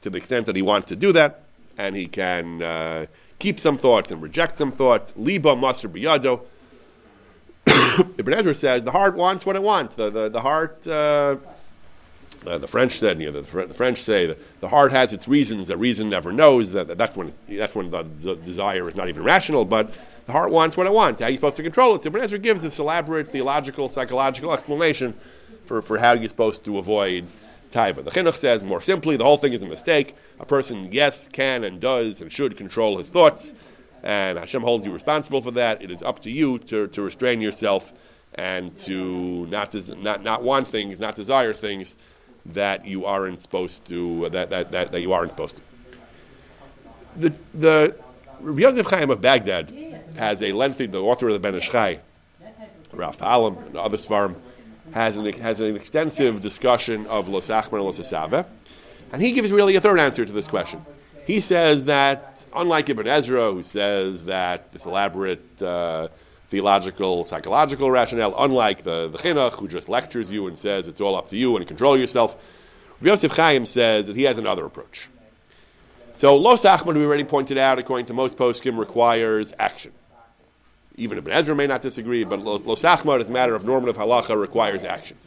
[0.02, 1.44] to the extent that he wants to do that,
[1.78, 3.06] and he can uh,
[3.40, 5.14] keep some thoughts and reject some thoughts.
[5.16, 6.42] Liba master biyado.
[8.18, 9.96] Ibn Ezra says the heart wants what it wants.
[9.96, 10.86] The the, the heart.
[10.88, 11.38] Uh,
[12.46, 15.30] uh, the French said, you know, the, the French say that the heart has its
[15.30, 15.70] reasons.
[15.70, 16.72] The reason never knows.
[16.72, 19.64] That, that that's when that's when the, the desire is not even rational.
[19.64, 19.94] But
[20.26, 21.22] the heart wants what it wants.
[21.22, 22.04] How are you supposed to control it?
[22.04, 25.14] So Ibn Ezra gives this elaborate theological, psychological explanation
[25.66, 27.28] for, for how you're supposed to avoid
[27.72, 28.04] taiva.
[28.04, 30.16] The chinuch says more simply, the whole thing is a mistake.
[30.40, 33.54] A person, yes, can and does and should control his thoughts,
[34.04, 35.82] and Hashem holds you responsible for that.
[35.82, 37.94] It is up to you to, to restrain yourself
[38.36, 41.96] and to not, des- not not want things, not desire things
[42.48, 45.62] that you aren't supposed to that, that, that, that you aren't supposed to.
[47.16, 47.96] The the
[48.40, 49.70] Rabbi Yosef Chaim of Baghdad
[50.18, 52.00] has a lengthy, the author of the Ben Ish Chai,
[52.92, 54.36] Rav Pe'alim, and other Svarim,
[54.92, 58.46] has an, has an extensive discussion of Los Achman and Los Asava,
[59.12, 60.86] and he gives really a third answer to this question.
[61.26, 66.08] He says that, unlike Ibn Ezra, who says that this elaborate uh,
[66.50, 71.16] theological, psychological rationale, unlike the, the Chinuch, who just lectures you and says it's all
[71.16, 72.36] up to you and control yourself,
[73.02, 75.10] Yosef Chaim says that he has another approach.
[76.16, 79.92] So Los Achman, we already pointed out, according to most poskim, requires action.
[80.96, 83.98] Even Ibn Ezra may not disagree, but Los, Los Achman, as a matter of normative
[83.98, 85.18] halacha, requires action.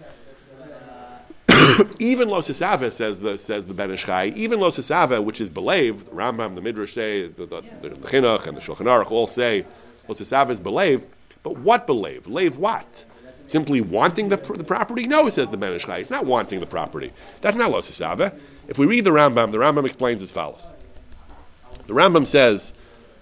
[1.99, 5.51] even Los Asava, says the, says the Ben Ish Chai, even Los Asava, which is
[5.51, 9.11] believed, the Rambam, the Midrash say, the, the, the, the Chinuch and the Shulchan Aruch
[9.11, 9.65] all say,
[10.09, 11.05] Los Asava is believed,
[11.43, 12.27] but what believe?
[12.27, 13.05] Lave what?
[13.49, 15.07] Simply wanting the, the property?
[15.07, 15.99] No, says the Ben Ish Chai.
[15.99, 17.13] It's not wanting the property.
[17.41, 18.39] That's not Los Asava.
[18.69, 20.63] If we read the Rambam, the Rambam explains as follows.
[21.87, 22.73] The Rambam says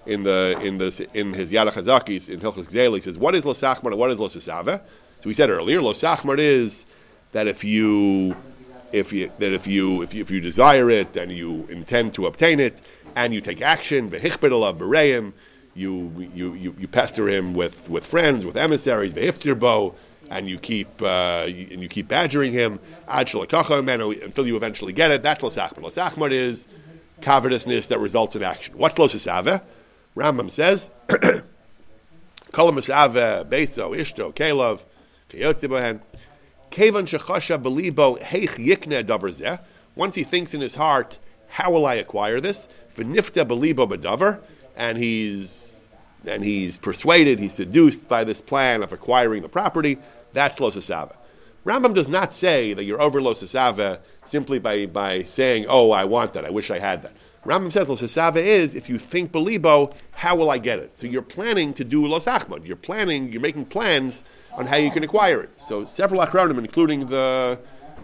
[0.06, 3.44] in the in the in his Yad Chazakis in Hilchos Gzeil, he says, "What is
[3.44, 4.80] losachmar and what is losasava?"
[5.20, 6.84] So we said earlier, losachmar is
[7.34, 8.34] that if you
[8.92, 12.26] if you that if you if you, if you desire it and you intend to
[12.26, 12.78] obtain it
[13.14, 15.32] and you take action, vehichbedalav bereim,
[15.74, 19.94] you you, you you pester him with, with friends, with emissaries, vehiftirbo,
[20.30, 25.22] and you keep uh, and you keep badgering him until you eventually get it.
[25.22, 25.80] That's losachmar.
[25.80, 26.66] Losachmar is
[27.20, 28.78] covetousness that results in action.
[28.78, 29.60] What's losasave?
[30.16, 30.90] Rambam says,
[32.52, 34.32] Kolamasave, Beso, Ishto,
[35.28, 36.00] Kayotzibohen,
[36.74, 39.60] Kevan Shechasha Belibo, Heich Yikne Dabarzeh.
[39.94, 42.66] once he thinks in his heart, how will I acquire this?
[42.96, 44.40] V'nifta belibo b'davar,
[44.74, 45.76] and he's
[46.26, 49.98] and he's persuaded, he's seduced by this plan of acquiring the property.
[50.32, 51.14] That's losasava.
[51.64, 56.32] Rambam does not say that you're over losasava simply by, by saying, "Oh, I want
[56.32, 56.44] that.
[56.44, 57.12] I wish I had that."
[57.46, 60.98] Rambam says losasava is if you think belibo, how will I get it?
[60.98, 62.66] So you're planning to do losachmod.
[62.66, 63.30] You're planning.
[63.30, 64.24] You're making plans
[64.56, 65.50] on how you can acquire it.
[65.58, 67.58] So several Acharonim, including the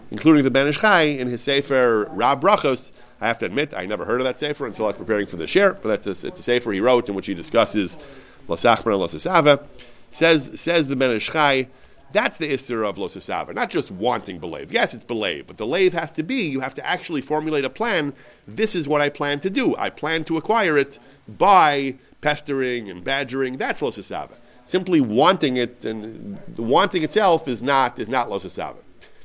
[0.09, 2.91] including the Ben Ish Chai in his sefer Rab Brachos.
[3.21, 5.37] I have to admit, I never heard of that sefer until I was preparing for
[5.37, 5.73] the share.
[5.73, 7.97] But that's a, it's a sefer he wrote in which he discusses
[8.47, 9.65] losachmod and losasava.
[10.11, 11.67] Says says the Ben Ish Chai
[12.13, 14.71] that's the Isser of Losasava, not just wanting believe.
[14.71, 17.69] Yes, it's believe, but the lave has to be, you have to actually formulate a
[17.69, 18.13] plan.
[18.47, 19.75] This is what I plan to do.
[19.77, 23.57] I plan to acquire it by pestering and badgering.
[23.57, 24.33] That's Losasava.
[24.71, 28.77] Simply wanting it and wanting itself is not is not Losasava.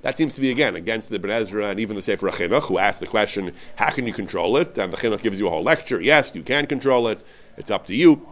[0.02, 2.78] That seems to be again against the Ibn Ezra and even the Sefer Chinuch, who
[2.78, 5.62] asked the question, "How can you control it?" And the Chinuch gives you a whole
[5.62, 6.00] lecture.
[6.00, 7.24] Yes, you can control it.
[7.56, 8.26] It's up to you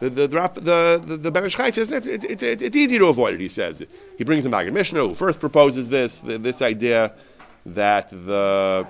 [0.00, 3.40] the the the the, the Ben says it's, it's, it's, it's, easy to avoid it.
[3.40, 3.82] He says
[4.16, 7.12] he brings the Maggid Mishnah, who first proposes this this idea
[7.66, 8.86] that the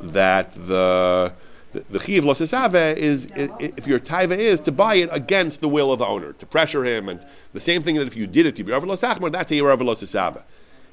[0.00, 1.32] that the
[1.72, 5.92] the chiv losesave is, is if your taiva is to buy it against the will
[5.92, 7.20] of the owner, to pressure him, and
[7.52, 9.70] the same thing that if you did it to be over losachmar, that's a you're
[9.70, 10.42] over losesave.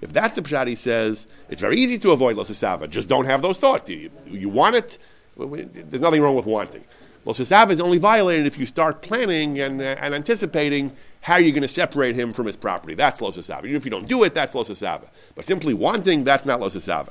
[0.01, 2.89] If that's the pshat, he says it's very easy to avoid losesave.
[2.89, 3.89] Just don't have those thoughts.
[3.89, 4.97] You, you want it.
[5.37, 6.83] There's nothing wrong with wanting.
[7.27, 11.51] Well, Sisava is only violated if you start planning and, uh, and anticipating how you're
[11.51, 12.93] going to separate him from his property.
[12.93, 13.65] That's Lo Sisava.
[13.65, 15.09] Even if you don't do it, that's Lo Sisava.
[15.35, 17.09] But simply wanting, that's not Lo Sisava.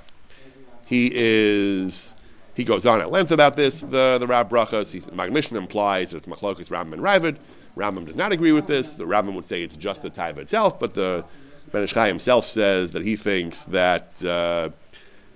[0.87, 2.15] He is,
[2.57, 4.91] he goes on at length about this, the, the Rab Brachas.
[4.91, 7.37] He's, Mishnah implies that it's Machlokas Rambam and Raavad.
[7.77, 8.93] Rambam does not agree with this.
[8.93, 11.23] The Rambam would say it's just the Taiva itself, but the
[11.71, 14.71] Ben Ish Chai himself says that he thinks that, uh,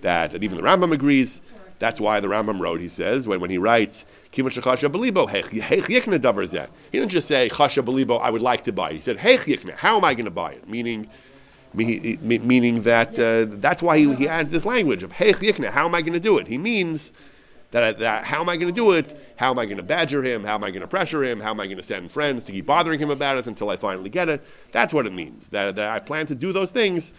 [0.01, 1.43] that, that even the Rambam agrees.
[1.79, 4.53] That's why the Rambam wrote, he says, when, when he writes, he didn't
[7.09, 7.51] just say.
[7.51, 8.97] I would like to buy it.
[8.97, 9.17] He said.
[9.19, 10.69] How am I going to buy it?
[10.69, 11.11] Meaning,
[11.73, 15.71] meaning that uh, that's why he, he adds this language of yikna.
[15.71, 16.49] How am I going to do it?
[16.49, 17.13] He means
[17.71, 19.35] that, that how am I going to do it?
[19.37, 20.45] How am I going to badger him?
[20.45, 21.41] How am I going to pressure him?
[21.41, 23.77] How am I going to send friends to keep bothering him about it until I
[23.77, 24.43] finally get it?
[24.73, 25.49] That's what it means.
[25.51, 27.13] That, that I plan to do those things.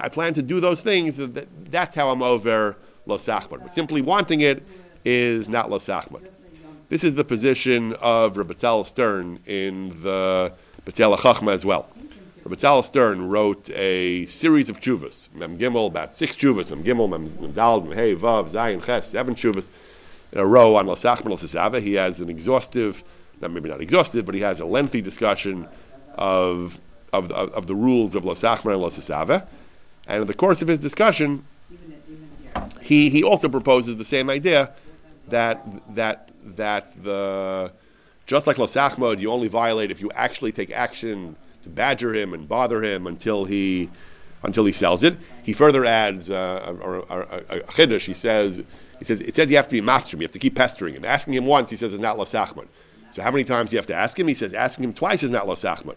[0.00, 1.16] I plan to do those things.
[1.16, 3.62] That, that's how I'm over losachmad.
[3.62, 4.62] But simply wanting it
[5.04, 6.28] is not losachmad.
[6.88, 8.54] This is the position of Rabbi
[8.84, 10.52] Stern in the
[10.84, 11.88] Betzel Chachma as well.
[12.48, 17.50] Rabbi Stern wrote a series of chuvas, Mem Gimel, about six chuvas, Mem Gimel, Mem
[17.52, 19.68] Dal, Mem Hey, Vav, Zayin, Ches, seven chuvas
[20.30, 21.82] in a row on Lasach Sisava.
[21.82, 23.02] He has an exhaustive,
[23.40, 25.66] not, maybe not exhaustive, but he has a lengthy discussion
[26.14, 26.78] of
[27.12, 29.44] of, of, of the rules of Lasachman and Lasisava.
[30.06, 31.44] And in the course of his discussion,
[32.80, 34.72] he, he also proposes the same idea
[35.28, 37.72] that that that the
[38.26, 41.34] just like Losachmod, you only violate if you actually take action
[41.66, 43.90] to badger him and bother him until he
[44.42, 45.18] until he sells it.
[45.42, 46.74] He further adds uh,
[47.50, 48.06] a, chiddush.
[48.06, 48.62] He says
[48.98, 50.16] he says it says you have to be master.
[50.16, 51.04] You have to keep pestering him.
[51.04, 52.68] Asking him once, he says is not Losachmod.
[53.12, 54.28] So how many times do you have to ask him?
[54.28, 55.96] He says asking him twice is not Losachmod.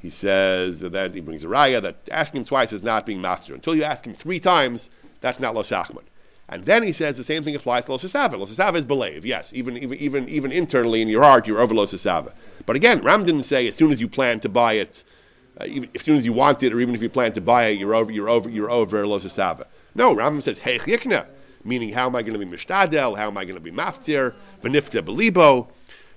[0.00, 3.54] He says that he brings a raya that asking him twice is not being master.
[3.54, 4.90] Until you ask him three times,
[5.20, 6.04] that's not Losachmod.
[6.48, 8.34] And then he says the same thing applies to Losasava.
[8.34, 9.50] Losasava is believe, yes.
[9.52, 12.32] Even, even, even, even internally in your heart, you're over Losasava.
[12.68, 15.02] But again, Ram didn't say as soon as you plan to buy it,
[15.58, 17.68] uh, even, as soon as you want it, or even if you plan to buy
[17.68, 19.64] it, you're over, you're over, you're over Losasava.
[19.94, 21.24] No, Ram says, Hey Yikna,
[21.64, 23.16] meaning how am I going to be Mishtadel?
[23.16, 24.34] How am I going to be Maftir?
[24.62, 25.68] Benifta Belibo?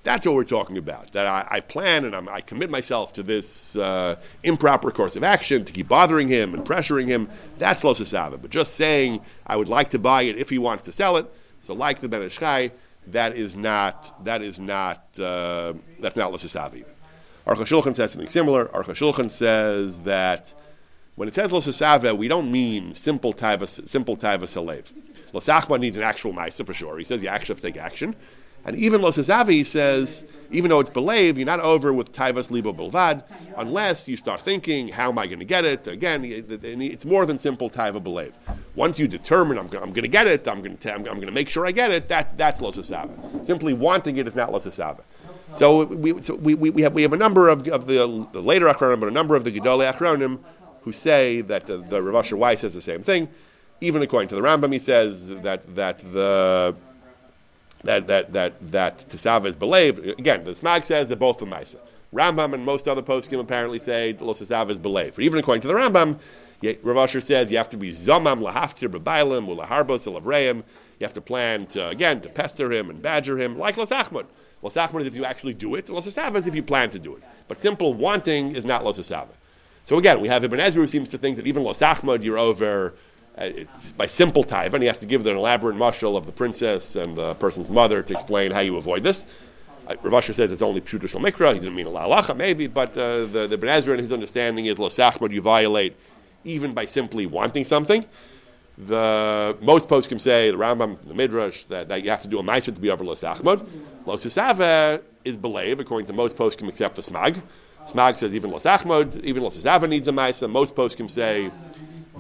[0.04, 1.14] That's what we're talking about.
[1.14, 5.24] That I, I plan and I'm, i commit myself to this uh, improper course of
[5.24, 7.30] action to keep bothering him and pressuring him.
[7.60, 10.92] That's lo But just saying I would like to buy it if he wants to
[10.92, 11.34] sell it.
[11.62, 12.72] So like the Ben Ish Chai,
[13.08, 16.86] that is not that is not uh, that's not lo sasava.
[17.48, 18.66] Aruch Shulchan says something similar.
[18.66, 20.54] Aruch Shulchan says that
[21.16, 24.86] when it says lo we don't mean simple taiva simple taiva salev.
[25.34, 26.98] Lo needs an actual ma'isa for sure.
[26.98, 28.16] He says you actually have to take action.
[28.66, 33.24] And even Losazavi says, even though it's believed, you're not over with Taivas Libo Bilvad,
[33.58, 35.88] unless you start thinking, how am I going to get it?
[35.88, 38.34] Again, it's more than simple Taiva believe.
[38.76, 41.92] Once you determine, I'm, going to get it, I'm going to, make sure I get
[41.92, 43.46] it, that, that's Losasava.
[43.46, 45.02] Simply wanting it is not Losasava.
[45.58, 48.68] So, we, so we, we, have, we have a number of, of the, the later
[48.68, 50.40] Achronim, but a number of the Gedolei Achronim
[50.82, 53.28] who say that the, the Rav Asher Weiss says the same thing.
[53.82, 56.76] Even according to the Rambam, he says that, that the
[57.84, 60.00] that that that that Tisava is believed.
[60.20, 61.78] Again, the Smag says they're both B'maisa.
[62.14, 65.16] Rambam and most other poskim apparently say Lo Tisava is believed.
[65.16, 66.20] But even according to the Rambam,
[66.84, 70.64] Rav Asher says you have to be zamam lahaftir b'bailim ulaharbos elavreim.
[71.00, 74.26] You have to plan to again to pester him and badger him, like Lasachmod.
[74.62, 75.88] Lasachmod is if you actually do it.
[75.88, 77.24] Lasasava is if you plan to do it.
[77.48, 79.32] But simple wanting is not Lasasava.
[79.86, 82.94] So again, we have Ibn Ezra who seems to think that even Lasachmod you're over
[83.38, 83.50] uh,
[83.98, 87.18] by simple type, and he has to give an elaborate mushal of the princess and
[87.18, 89.26] the person's mother to explain how you avoid this.
[89.88, 91.54] Uh, Rav Asher says it's only Pshutashal Mikra.
[91.54, 94.66] He didn't mean a la'alacha, maybe, but uh, the, the Ibn Ezra, in his understanding,
[94.66, 95.96] is Lasachmod you violate
[96.44, 98.06] even by simply wanting something.
[98.78, 102.44] The most poskim say the Rambam, the Midrash, that, that you have to do a
[102.44, 103.68] ma'aser to be over los achmod.
[104.06, 107.42] Los is believe according to most poskim except the smag.
[107.88, 110.50] Smag says even los achmod, even los needs a ma'aser.
[110.50, 111.52] Most poskim say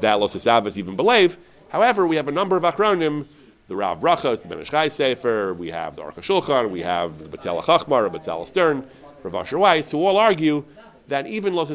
[0.01, 1.37] that los is even believe.
[1.69, 3.27] However, we have a number of acharonim.
[3.67, 7.19] The Rav Brachas, the Ben Ish Chai Sefer, we have the Aruch Shulchan, we have
[7.19, 8.85] the Betzel Chachma, Betzalel Stern,
[9.23, 10.65] Rav Asher Weiss, who all argue
[11.07, 11.69] that even los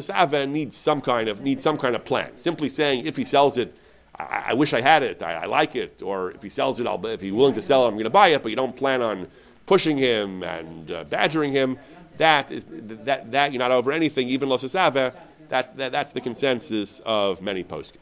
[0.47, 2.37] needs some kind of needs some kind of plan.
[2.37, 3.75] Simply saying if he sells it
[4.19, 6.87] I, I wish I had it, I, I, like it, or if he sells it,
[6.87, 8.75] I'll, if he's willing to sell it, I'm going to buy it, but you don't
[8.75, 9.27] plan on
[9.65, 11.77] pushing him and uh, badgering him,
[12.17, 15.15] that, is, that, that you're not over anything, even Los Asava,
[15.49, 17.97] that's, that, that's the consensus of many poskim.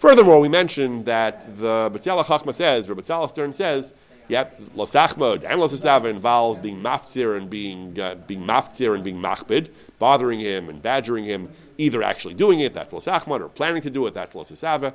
[0.00, 3.92] Furthermore, we mentioned that the Betzel Chachma says, or Betzalel Stern says,
[4.28, 9.04] yep, Los Achmod and Los Asava involves being mafzir and being, uh, being mafzir and
[9.04, 13.50] being machbid, bothering him and badgering him, either actually doing it, that's Los Achmod, or
[13.50, 14.94] planning to do it, that's Los Asava.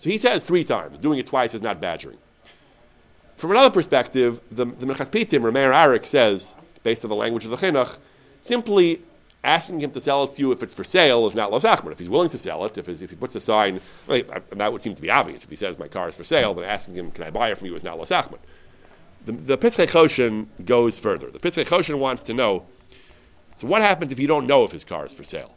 [0.00, 0.98] So he says three times.
[0.98, 2.18] Doing it twice is not badgering.
[3.36, 7.52] From another perspective, the, the Minchas Pitim, Rameir Arik says, based on the language of
[7.52, 7.94] the Chinuch,
[8.42, 9.02] simply
[9.44, 11.92] asking him to sell it to you if it's for sale is not Los Achmod.
[11.92, 14.82] If he's willing to sell it, if, if he puts a sign, well, that would
[14.82, 15.42] seem to be obvious.
[15.42, 17.58] If he says, my car is for sale, then asking him, can I buy it
[17.58, 18.38] from you is not Los Achmod.
[19.26, 21.30] The, the Pitzchei Choshen goes further.
[21.30, 22.66] The Pitzchei Choshen wants to know,
[23.56, 25.54] so what happens if you don't know if his car is for sale?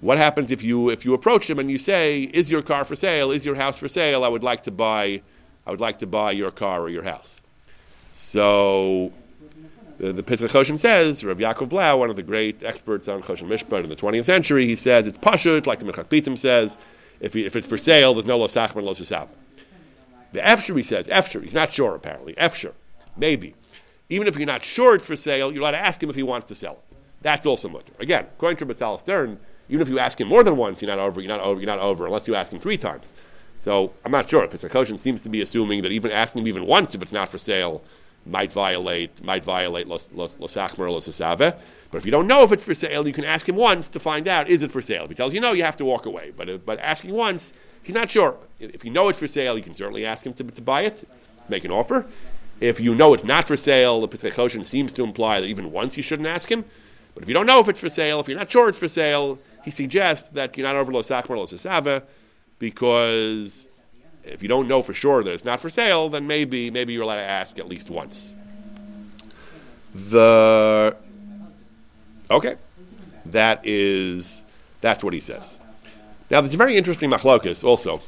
[0.00, 2.96] What happens if you if you approach him and you say, "Is your car for
[2.96, 3.30] sale?
[3.30, 4.24] Is your house for sale?
[4.24, 5.20] I would like to buy,
[5.66, 7.42] I would like to buy your car or your house."
[8.14, 9.12] So
[10.00, 13.48] the, the Pitzchei Choshen says, Rav Yaakov Blau, one of the great experts on Choshen
[13.48, 16.78] Mishpat in the 20th century, he says it's pashut, like the Minchas Pitim says,
[17.20, 19.28] if, he, if it's for sale, there's no losachman, losasab.
[20.32, 22.72] The Efsher, he says, Efsher, he's not sure apparently, Efsher,
[23.14, 23.54] maybe.
[24.08, 26.22] Even if you're not sure it's for sale, you're allowed to ask him if he
[26.22, 26.96] wants to sell it.
[27.20, 27.92] That's also mutter.
[27.98, 30.98] Again, according to Betzalel Stern, even if you ask him more than once, you're not
[30.98, 33.12] over, you're not over, you're not over, unless you ask him three times.
[33.60, 34.48] So I'm not sure.
[34.48, 37.36] Pesach seems to be assuming that even asking him even once if it's not for
[37.36, 37.82] sale
[38.30, 41.56] might violate might violate los los losachmer los asave.
[41.90, 43.98] But if you don't know if it's for sale, you can ask him once to
[43.98, 45.04] find out is it for sale.
[45.04, 46.32] If he tells you no, you have to walk away.
[46.36, 48.36] But if, but asking once, he's not sure.
[48.60, 51.08] If you know it's for sale, you can certainly ask him to, to buy it,
[51.48, 52.06] make an offer.
[52.60, 54.34] If you know it's not for sale, the Pesach
[54.66, 56.64] seems to imply that even once you shouldn't ask him.
[57.14, 58.88] But if you don't know if it's for sale, if you're not sure it's for
[58.88, 62.02] sale, he suggests that you're not over lo sachmer lo sasava
[62.58, 63.66] because
[64.24, 67.02] if you don't know for sure that it's not for sale, then maybe maybe you're
[67.02, 68.34] allowed to ask at least once.
[69.94, 70.96] The
[72.30, 72.56] okay,
[73.26, 74.42] that is
[74.80, 75.58] that's what he says.
[76.30, 78.02] Now there's a very interesting machlokus also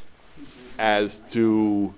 [0.79, 1.92] as to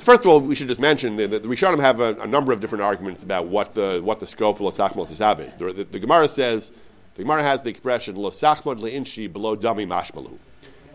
[0.00, 2.60] first of all we should just mention that the, Rishonim have a, a, number of
[2.60, 5.54] different arguments about what the what the scope of lo sachmer is.
[5.54, 6.72] The, the, the Gemara says
[7.14, 10.38] the Gemara has the expression "lo sachmod le'inshi below dami mashmalu."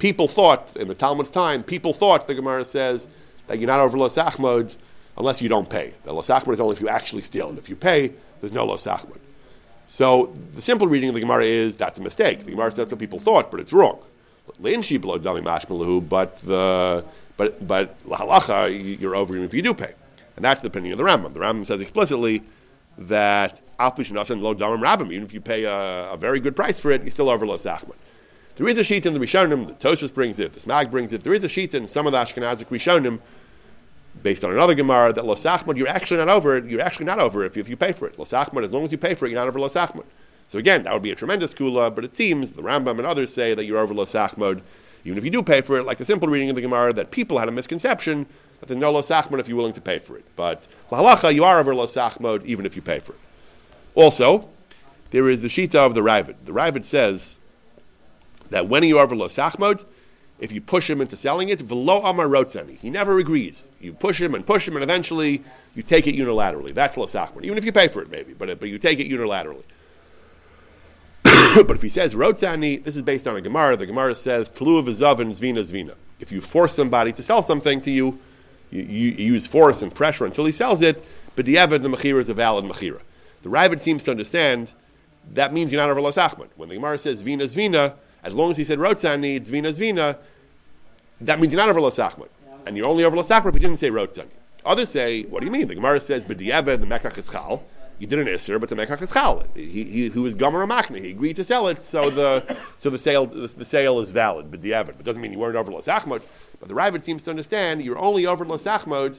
[0.02, 3.08] People thought in the Talmud's time, people thought the Gemara says
[3.46, 4.74] that you're not over lo sachmod
[5.16, 5.94] unless you don't pay.
[6.06, 8.66] The lo sachmod is only if you actually steal, and if you pay, there's no
[8.66, 9.20] lo sachmod.
[9.86, 12.46] So the simple reading of the Gemara is that's a mistake.
[12.46, 14.00] The Gemara says that's what people thought, but it's wrong.
[14.60, 17.06] Le'inshi below dami mashmalu, but the
[17.38, 19.94] but but halacha you're over even if you do pay,
[20.36, 21.32] and that's the opinion of the Rambam.
[21.32, 22.42] The Rambam says explicitly
[22.98, 27.46] that even if you pay a, a, very good price for it, you still over
[27.46, 27.68] Los.
[28.58, 31.24] There is a sheet in the Rishonim, the Tosfos brings it, the Smag brings it.
[31.24, 33.20] There is a sheet in some of the Ashkenazic Rishonim,
[34.22, 36.66] based on another Gemara, that Los Achman, you're actually not over it.
[36.66, 38.20] You're actually not over it if, if you pay for it.
[38.20, 40.04] Los Achman, as long as you pay for it, you're not over Los Achman.
[40.50, 43.34] So again, that would be a tremendous kula, but it seems the Rambam and others
[43.34, 44.62] say that you're over Los Achman,
[45.06, 47.10] even if you do pay for it, like the simple reading of the Gemara, that
[47.10, 48.28] people had a misconception
[48.60, 50.26] that there's no Los Achman if you're willing to pay for it.
[50.36, 53.20] But halacha, you are over Los Achman even if you pay for it.
[53.95, 54.49] Also,
[55.12, 56.36] there is the Shita of the Raavad.
[56.45, 57.39] The Raavad says
[58.52, 59.84] that when you are over Losachmod,
[60.39, 62.78] if you push him into selling it, velo amar rotzani.
[62.78, 63.68] He never agrees.
[63.80, 65.43] You push him and push him, and eventually
[65.76, 66.74] you take it unilaterally.
[66.74, 67.43] That's Losachmod.
[67.43, 69.64] Even if you pay for it, maybe, but, but you take it unilaterally.
[71.24, 73.78] but if he says rotzani, this is based on a Gemara.
[73.78, 75.95] The Gemara says tlu v'zavin zvina zvina.
[76.20, 78.20] If you force somebody to sell something to you,
[78.70, 81.04] you, you, you use force and pressure until he sells it,
[81.36, 83.02] but the evid, the mechira is a valid mechira.
[83.43, 84.70] The Raavad seems to understand
[85.34, 86.47] that means you're not over Los Achman.
[86.56, 87.93] When the Gemara says Vina Zvina,
[88.24, 90.17] as long as he said Rotzani, Zvina Zvina,
[91.22, 92.30] that means you're not over Lasachmod.
[92.65, 94.28] And you're only over Lasachmod if he didn't say Rotzani.
[94.65, 95.67] Others say, what do you mean?
[95.67, 97.63] The Gemara says, B'diavad, the Mekach is Chal.
[97.97, 99.43] You did an Isser, but the Mekach is Chal.
[99.55, 102.99] He, he, who was Gomer Makna, he agreed to sell it, so the, so the,
[102.99, 104.86] sale, the, the sale is valid, B'diavad.
[104.88, 106.22] But it doesn't mean you weren't over Lasachmod.
[106.59, 109.15] But the Raavad seems to understand you're only over Lasachmod,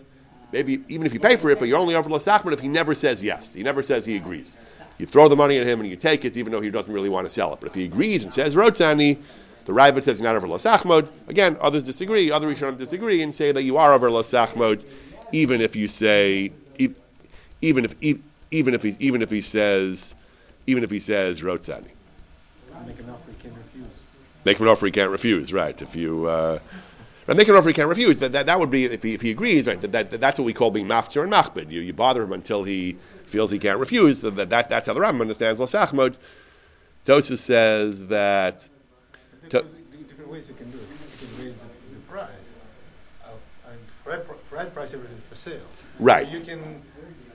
[0.52, 2.94] maybe even if you pay for it, but you're only over Lasachmod if he never
[2.94, 3.52] says yes.
[3.52, 4.56] He never says he agrees.
[4.98, 7.08] You throw the money at him and you take it, even though he doesn't really
[7.08, 7.60] want to sell it.
[7.60, 9.20] But if he agrees and says Rotzani,
[9.64, 11.08] the Raavad says not over Lasachmod.
[11.28, 12.30] Again, others disagree.
[12.30, 14.84] Other Rishonim disagree and say that you are over Lasachmod
[15.32, 16.52] even if you say,
[17.60, 17.94] even if
[18.50, 20.14] even if he even if he says,
[20.66, 21.88] even if he says Rotzani.
[22.86, 23.86] Make an offer he can't refuse.
[24.44, 25.80] Make him an offer he can't refuse, right?
[25.80, 26.58] If you uh,
[27.28, 29.30] make an offer he can't refuse, that, that, that would be if he, if he
[29.30, 29.80] agrees, right?
[29.80, 31.70] That, that, that's what we call being maftir and machbid.
[31.70, 32.96] You, you bother him until he
[33.32, 34.20] feels he can't refuse.
[34.20, 36.14] So that, that that's how the Rambam understands Lasachmod.
[37.06, 38.68] Tosfos says that.
[39.50, 39.64] There are
[40.06, 40.86] different ways you can do it.
[41.20, 41.64] You can raise the,
[41.94, 42.54] the price.
[43.24, 43.30] Uh,
[43.68, 45.60] and for that, price, everything for sale.
[45.98, 46.28] Right.
[46.28, 46.82] You can,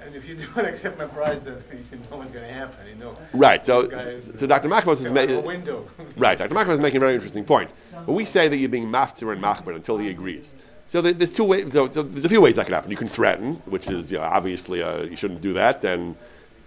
[0.02, 2.88] and if you don't accept my price, then you know what's going to happen.
[2.88, 3.18] You know.
[3.34, 3.66] Right.
[3.66, 3.89] So,
[4.36, 4.70] so Dr.
[4.70, 5.43] Makmos is making.
[5.43, 5.88] window.
[6.16, 6.54] Right, Dr.
[6.54, 7.72] Makmos is making a very interesting point.
[8.06, 10.56] When we say that you're being maftir and machbid until he agrees,
[10.90, 11.72] so there's two ways.
[11.74, 12.92] So, so there's a few ways that can happen.
[12.92, 16.16] You can threaten, which is you know, obviously uh, you shouldn't do that, and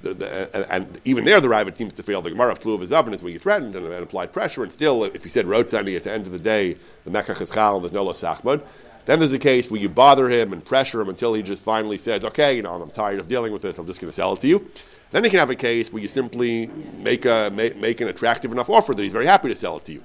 [0.03, 2.23] the, the, and, and even there the Raavad seems to fail.
[2.23, 4.73] The Gemara of Tluv is oven is where you threatened and, and applied pressure, and
[4.73, 7.83] still, if you said Rotzani at the end of the day, the Mekach is and
[7.83, 8.63] there's no Lasachmod,
[9.07, 11.99] then there's a case where you bother him and pressure him until he just finally
[11.99, 14.35] says, okay, you know, I'm tired of dealing with this, I'm just going to sell
[14.35, 14.71] it to you.
[15.11, 18.53] Then you can have a case where you simply make, a, make, make an attractive
[18.53, 20.05] enough offer that he's very happy to sell it to you.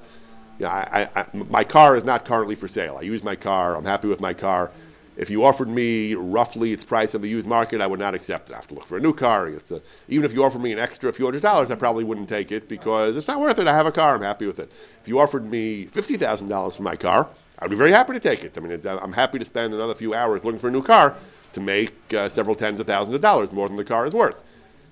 [0.60, 2.98] You know, I, I, my car is not currently for sale.
[3.00, 3.76] I use my car.
[3.76, 4.72] I'm happy with my car.
[5.18, 8.50] If you offered me roughly its price of the used market, I would not accept
[8.50, 8.54] it.
[8.54, 9.48] I have to look for a new car.
[9.48, 12.52] A, even if you offered me an extra few hundred dollars, I probably wouldn't take
[12.52, 13.68] it because it's not worth it.
[13.68, 14.16] I have a car.
[14.16, 14.72] I'm happy with it.
[15.02, 17.30] If you offered me fifty thousand dollars for my car,
[17.60, 18.58] I'd be very happy to take it.
[18.58, 21.16] I mean, I'm happy to spend another few hours looking for a new car
[21.54, 24.36] to make uh, several tens of thousands of dollars more than the car is worth.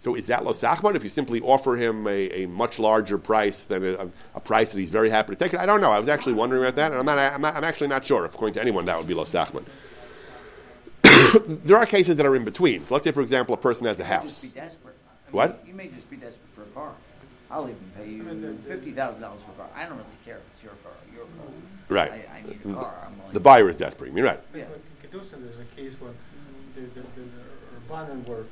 [0.03, 3.85] So is that Losachman if you simply offer him a, a much larger price than
[3.85, 5.61] a, a, price that he's very happy to take it?
[5.61, 5.91] I don't know.
[5.91, 8.25] I was actually wondering about that, and I'm, not, I'm, not, I'm actually not sure.
[8.25, 9.63] If according to anyone, that would be Losachman.
[11.63, 12.85] there are cases that are in between.
[12.85, 14.51] So let's say, for example, a person has a You may just house.
[14.51, 14.95] be desperate.
[15.05, 15.63] I mean, What?
[15.65, 16.91] You may just be desperate for a car.
[17.49, 19.69] I'll even pay you fifty thousand dollars for a car.
[19.73, 21.45] I don't really care if it's your car your car.
[21.87, 22.11] Right.
[22.11, 22.93] I, I need a car.
[23.05, 24.11] I'm The buyer is desperate.
[24.13, 24.39] You're right.
[24.53, 24.63] Yeah.
[24.63, 26.11] In Kedusha, there's a case where
[26.75, 27.23] the, the, the
[27.87, 28.45] Rabbanan were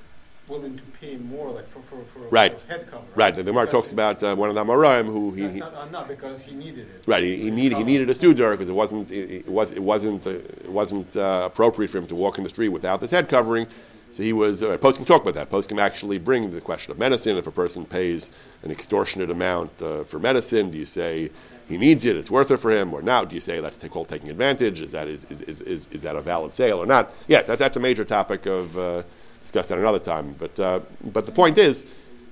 [0.52, 2.64] willing to pay more, like for, for, for Right.
[2.64, 3.04] a head cover.
[3.16, 3.34] Right.
[3.34, 5.74] The Gemara talks about uh, one of the Amoraim who It's he, not, he not,
[5.74, 7.04] uh, not because he needed it.
[7.08, 9.82] Right, he, he needed he needed a sudar because it wasn't it, it was it
[9.82, 13.12] wasn't uh, it wasn't uh, appropriate for him to walk in the street without this
[13.12, 13.66] head covering.
[14.14, 14.62] So he was.
[14.62, 15.50] Uh, Post can talk about that.
[15.50, 17.38] Post can actually bring the question of medicine.
[17.38, 18.32] If a person pays
[18.62, 21.32] an extortionate amount uh, for medicine, do you say
[21.70, 22.18] he needs it?
[22.18, 23.30] It's worth it for him, or not?
[23.30, 24.82] Do you say that's called taking advantage?
[24.82, 27.14] Is that is is, is, is, that a valid sale or not?
[27.30, 29.06] Yes, that's that's a major topic of
[29.52, 30.36] uh, discussed at another time.
[30.38, 30.80] But uh,
[31.12, 31.86] but the point is,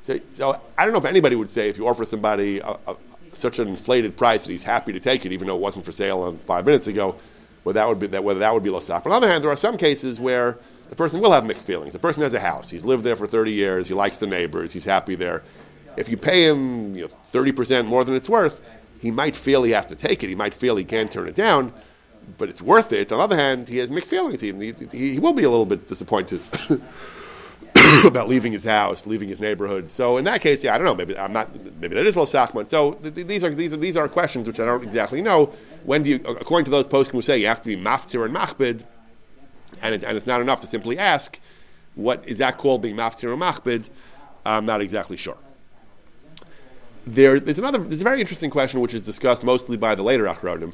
[0.04, 2.96] so, so I don't know if anybody would say if you offer somebody a, a,
[3.34, 5.92] such an inflated price that he's happy to take it, even though it wasn't for
[5.92, 7.16] sale five minutes ago,
[7.64, 9.06] whether that would be that whether that would be losak.
[9.06, 10.58] On the other hand, there are some cases where
[10.90, 11.94] the person will have mixed feelings.
[11.94, 13.88] The person has a house; he's lived there for thirty years.
[13.88, 14.74] He likes the neighbors.
[14.74, 15.44] He's happy there.
[15.98, 18.62] If you pay him you know, thirty percent more than it's worth,
[19.00, 20.30] he might feel he has to take it.
[20.30, 21.74] He might feel he can't turn it down.
[22.38, 23.12] But it's worth it.
[23.12, 24.42] On the other hand, he has mixed feelings.
[24.42, 24.52] He,
[24.92, 26.42] he, he will be a little bit disappointed
[28.04, 29.92] about leaving his house, leaving his neighborhood.
[29.92, 30.96] So in that case, yeah, I don't know.
[30.96, 31.54] Maybe I'm not.
[31.80, 32.70] Maybe that is well Sachman.
[32.70, 35.54] So th- th- these are these are these are questions which I don't exactly know.
[35.84, 38.36] When do you, according to those posts who say you have to be maftir and
[38.36, 38.84] machbid,
[39.82, 41.40] and it, and it's not enough to simply ask,
[41.96, 43.86] what is that called being maftir or machbid?
[44.46, 45.38] I'm not exactly sure.
[47.06, 47.80] There, there's another.
[47.80, 50.74] There's a very interesting question which is discussed mostly by the later Acharonim,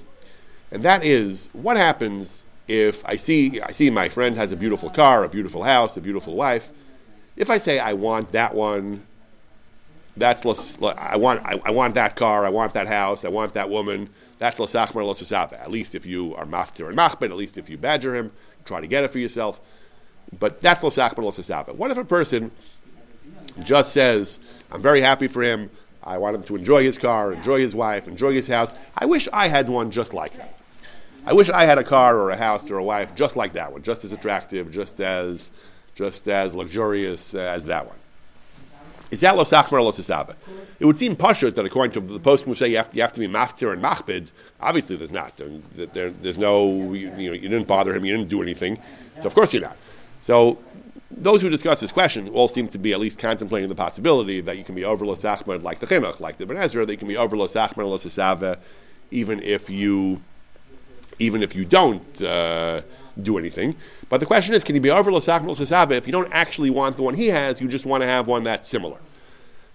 [0.76, 4.90] and that is what happens if I see I see my friend has a beautiful
[4.90, 6.70] car, a beautiful house, a beautiful wife.
[7.38, 9.04] If I say I want that one,
[10.18, 13.54] that's less, I want I, I want that car, I want that house, I want
[13.54, 14.10] that woman.
[14.38, 15.54] That's l'sachmer l'sasava.
[15.54, 18.34] At least if you are maftir and machbet, at least if you badger him,
[18.66, 19.62] try to get it for yourself.
[20.38, 21.74] But that's l'sachmer l'sasava.
[21.74, 22.52] What if a person
[23.64, 25.70] just says, "I'm very happy for him.
[26.04, 28.74] I want him to enjoy his car, enjoy his wife, enjoy his house.
[28.96, 30.56] I wish I had one just like that.
[31.26, 33.72] I wish I had a car or a house or a wife just like that
[33.72, 35.52] one, just as attractive, just as
[35.96, 37.98] just as luxurious as that one."
[39.12, 40.36] Is that losachmer or losasaba?
[40.80, 43.14] It would seem pashut that according to the post who say you have, you have
[43.14, 44.28] to be maftir and machbid.
[44.60, 45.38] Obviously, there's not.
[45.38, 46.94] There, there, there's no.
[46.94, 48.04] You, you know, you didn't bother him.
[48.04, 48.82] You didn't do anything.
[49.22, 49.78] So of course you're not.
[50.22, 50.58] So
[51.12, 54.58] those who discuss this question all seem to be at least contemplating the possibility that
[54.58, 57.08] you can be over Los Achmed like the Chinuch, like the Ibn Ezra, they can
[57.08, 58.58] be over Los Achmed and Los Esave,
[59.12, 60.22] even if you,
[61.20, 62.82] even if you don't uh,
[63.22, 63.76] do anything.
[64.10, 67.04] But the question is, can you be over Los if you don't actually want the
[67.04, 68.98] one he has, you just want to have one that's similar?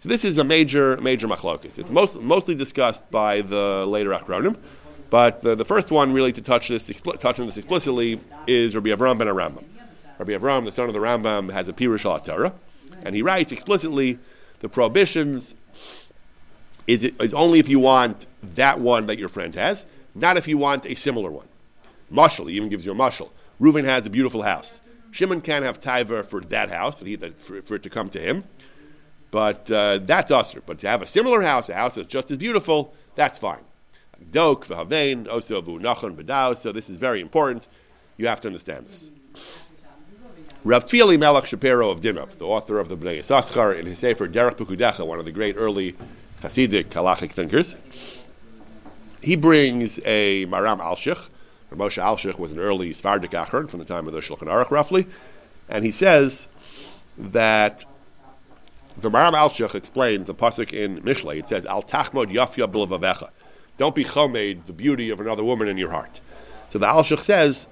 [0.01, 1.79] So this is a major, major machlokus.
[1.79, 4.57] It's most, mostly discussed by the later Acharonim,
[5.11, 8.91] but the, the first one really to touch this, touch on this explicitly is Rabbi
[8.91, 9.65] Avram ben Arambam.
[10.19, 12.53] Rabbi Avram, the son of the Rambam, has a Pirush Torah,
[13.03, 14.19] and he writes explicitly
[14.61, 15.55] the prohibitions
[16.87, 20.59] is, is only if you want that one that your friend has, not if you
[20.59, 21.47] want a similar one.
[22.13, 23.31] Mushal, he even gives you a mushal.
[23.61, 24.73] Reuven has a beautiful house.
[25.13, 28.11] Shimon can have taiva for that house, that he, that, for, for, it to come
[28.11, 28.45] to him,
[29.31, 30.63] but uh, that's usher.
[30.65, 33.65] But to have a similar house, a house that's just as beautiful, that's fine.
[34.33, 36.57] Dok, v'havein, oso nachon v'dao.
[36.57, 37.67] So this is very important.
[38.17, 39.11] You have to understand this.
[40.65, 44.57] Tzvi Elimelech Shapiro of Dinov, the author of the Bnei Yissaschar, in his Sefer Derech
[44.57, 45.97] Pekudecha, one of the great early
[46.43, 47.75] Hasidic halachic thinkers,
[49.23, 51.21] he brings a Maram Alshich.
[51.73, 55.07] Moshe Alshich was an early Svardik Achron from the time of the Shulchan Aruch, roughly,
[55.69, 56.49] and he says
[57.17, 57.85] that
[58.99, 61.39] the Maram Alshich explains a pasuk in Mishlei.
[61.39, 63.31] It says, "Al tachmod yafya b'levavecha."
[63.79, 66.21] Don't be chomed the beauty of another woman in your heart.
[66.71, 67.67] So the Alshich says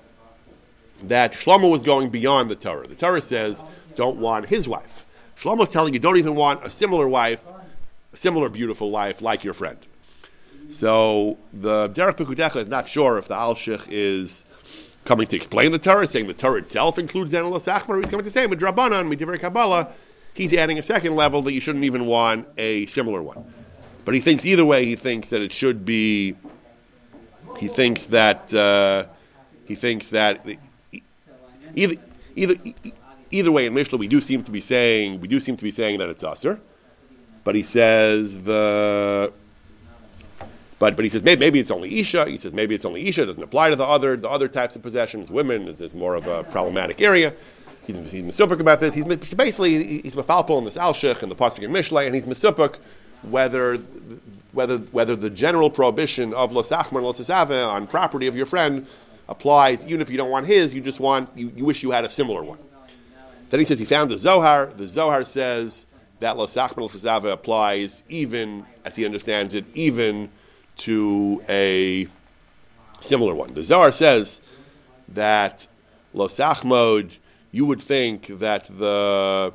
[1.03, 2.89] that Shlomo was going beyond the Torah.
[2.89, 3.63] The Torah says,
[3.95, 5.05] don't want his wife.
[5.41, 7.41] Shlomo is telling you, don't even want a similar wife,
[8.13, 9.79] a similar beautiful wife like your friend.
[10.71, 14.45] So the Derech Pekudecha is not sure if the Alshich is
[15.05, 17.97] coming to explain the Torah, saying the Torah itself includes Anilas Achmar.
[17.97, 19.89] He's coming to say, with Midiver Kabbalah,
[20.35, 23.53] he's adding a second level that you shouldn't even want a similar one.
[24.05, 26.37] But he thinks either way, he thinks that it should be,
[27.59, 29.07] he thinks that, uh,
[29.67, 30.47] he thinks that
[31.75, 31.97] either,
[32.37, 32.57] either,
[33.31, 35.71] either way, in Mishnah, we do seem to be saying we do seem to be
[35.71, 36.61] saying that it's usher,
[37.45, 39.33] but he says the.
[40.79, 42.27] But, but he says maybe, maybe it's only isha.
[42.27, 43.23] He says maybe it's only isha.
[43.23, 45.31] It doesn't apply to the other the other types of possessions.
[45.31, 47.35] Women is, is more of a problematic area.
[47.87, 48.95] He's, he's misupik about this.
[48.95, 52.77] He's basically he's mafalpol in this alshich and the pasuk in Mishlei, and he's misupik
[53.23, 53.77] whether
[54.53, 58.87] whether whether the general prohibition of losachmer and losasave on property of your friend
[59.29, 62.05] applies even if you don't want his, you just want, you, you wish you had
[62.05, 62.59] a similar one.
[63.51, 64.67] Then he says he found the Zohar.
[64.67, 65.87] The Zohar says
[66.21, 70.29] that Losachman Losazava applies even, as he understands it, even
[70.79, 72.09] to a
[73.01, 73.55] similar one.
[73.55, 74.41] The Zohar says
[75.09, 75.67] that
[76.15, 77.13] Losachmod,
[77.53, 79.53] you would think that the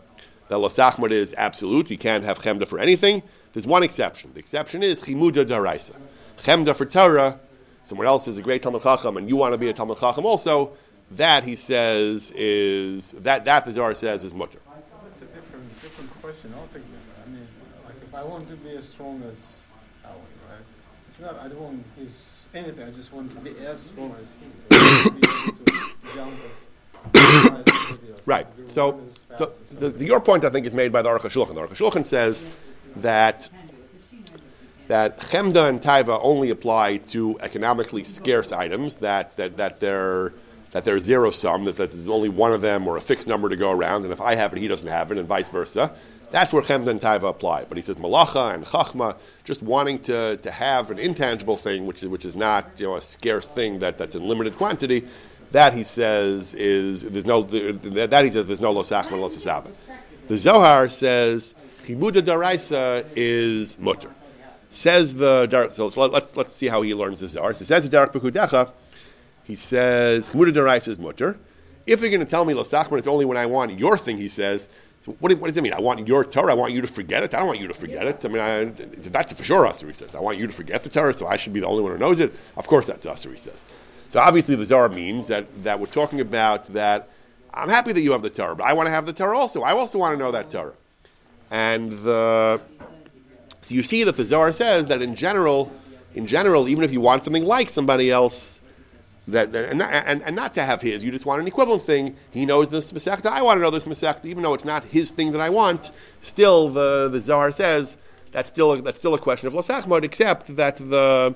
[0.49, 1.89] that Losachmod is absolute.
[1.89, 3.23] You can't have Chemda for anything.
[3.53, 4.31] There's one exception.
[4.33, 5.95] The exception is Chimuda Daraisa.
[6.43, 7.39] Chemda for Torah
[7.83, 10.25] someone else is a great Talmud Chacham and you want to be a Talmud Chacham
[10.25, 10.71] also,
[11.11, 14.59] that he says is that that the Zohar says is mutter.
[15.11, 16.87] It's a different different question altogether.
[17.25, 17.47] I mean,
[17.85, 19.62] like if I want to be as strong as?
[21.13, 21.39] It's not.
[21.39, 22.87] I don't want his anything.
[22.87, 25.79] I just want to be as strong as he.
[26.13, 28.47] So to as Right.
[28.67, 28.99] So,
[29.37, 31.53] so the, the, your point, I think, is made by the Aruch HaShulchan.
[31.53, 32.43] The Aruch HaShulchan says
[32.95, 33.47] that
[34.87, 40.33] that chemda and taiva only apply to economically scarce items, that, that, that they're
[40.71, 43.49] that they're zero sum, that, that there's only one of them or a fixed number
[43.49, 45.93] to go around, and if I have it, he doesn't have it, and vice versa.
[46.33, 47.65] That's where chemda and taiva apply.
[47.65, 52.01] But he says malacha and chachma, just wanting to, to have an intangible thing, which,
[52.01, 55.07] which is not you know, a scarce thing that, that's in limited quantity,
[55.51, 59.71] that he says is there's no that he says there's no losachma.
[60.27, 61.53] The Zohar says
[61.85, 64.09] chimuda daraisa is mutter.
[64.71, 67.53] Says the so let's let's see how he learns this Zohar.
[67.53, 68.71] So says the Derech Pekudecha,
[69.43, 71.37] he says Chmuda Derais is mutter.
[71.85, 74.17] If you're going to tell me Losachman, it's only when I want your thing.
[74.17, 74.67] He says.
[75.05, 75.73] So what, what, does it mean?
[75.73, 76.51] I want your Torah.
[76.51, 77.33] I want you to forget it.
[77.33, 78.23] I don't want you to forget it.
[78.23, 78.65] I mean, I,
[79.09, 80.15] that's for sure he says.
[80.15, 81.97] I want you to forget the Torah, so I should be the only one who
[81.97, 82.33] knows it.
[82.55, 83.65] Of course, that's he says.
[84.09, 87.09] So obviously, the Zohar means that, that we're talking about that
[87.53, 89.61] I'm happy that you have the Torah, but I want to have the Torah also.
[89.61, 90.73] I also want to know that Torah.
[91.51, 92.59] And the
[93.61, 95.71] so you see that the Zohar says that in general,
[96.15, 98.52] in general, even if you want something like somebody else,
[99.27, 102.15] that and, and, and not to have his, you just want an equivalent thing.
[102.31, 103.27] He knows this masechta.
[103.27, 105.91] I want to know this masechta, even though it's not his thing that I want.
[106.21, 107.95] Still, the the Zohar says
[108.31, 111.35] that's still a, that's still a question of losachmod, except that the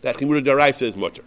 [0.00, 1.22] that chimuda daraisa is mutter.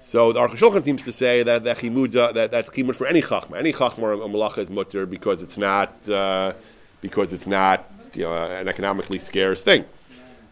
[0.00, 3.58] So the Aruch seems to say that that chimuda that that chimud for any chachma,
[3.58, 6.52] any chachma or malacha is mutter because it's not uh,
[7.00, 9.84] because it's not you know, an economically scarce thing.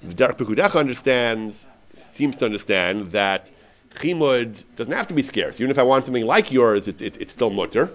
[0.02, 3.50] The Derech Pekudecha understands, seems to understand that
[3.96, 5.60] chimud doesn't have to be scarce.
[5.60, 7.90] Even if I want something like yours, it's, it, it's still mutter.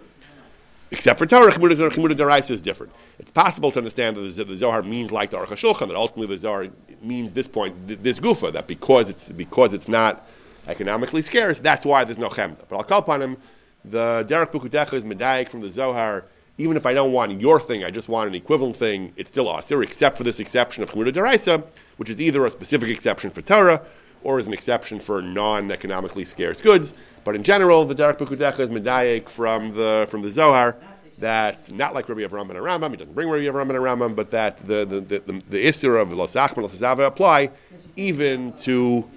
[0.92, 2.92] Except for Torah, Chimura Daraisa is different.
[3.18, 6.42] It's possible to understand that the Zohar means like the Aruch HaShulchan, that ultimately the
[6.42, 6.68] Zohar
[7.02, 10.28] means this point, this gufa, that because it's, because it's not
[10.68, 12.58] economically scarce, that's why there's no chemda.
[12.68, 13.38] But I'll call upon him,
[13.86, 16.26] the Derech Pekudecha is medayik from the Zohar,
[16.58, 19.50] even if I don't want your thing, I just want an equivalent thing, it's still
[19.56, 21.64] asir, except for this exception of Chimura Daraisa,
[21.96, 23.82] which is either a specific exception for Torah,
[24.24, 26.94] or as an exception for non-economically scarce goods.
[27.24, 30.76] But in general, the Derech Pekudecha is medayik from the from the Zohar
[31.20, 34.32] that not like Rabbi Avraham and Rambam, he doesn't bring Rabbi Avraham and Rambam, but
[34.32, 37.52] that the the the, the, the Isser of Los Achman Los apply
[37.96, 39.10] even to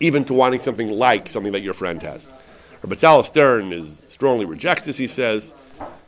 [0.00, 2.32] even to wanting something like something that your friend has.
[2.82, 4.96] Rabbi Stern is strongly rejects this.
[4.96, 5.54] He says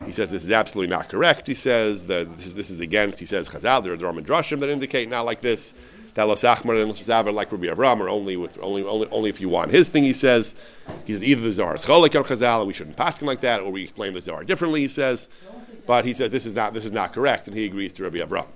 [0.06, 1.46] he says this is absolutely not correct.
[1.46, 3.18] He says that this is, this is against.
[3.18, 5.74] He says Chazal there are Roman drashim that indicate not like this
[6.26, 9.48] that Achmar and Zavar like Rabbi Avram are only with only only only if you
[9.48, 10.04] want his thing.
[10.04, 10.54] He says
[11.04, 13.60] he says either the Zohar is cholik el Chazal we shouldn't pass him like that,
[13.60, 14.80] or we explain the Zohar differently.
[14.80, 15.28] He says,
[15.86, 18.18] but he says this is not this is not correct, and he agrees to Rabbi
[18.18, 18.46] Avram.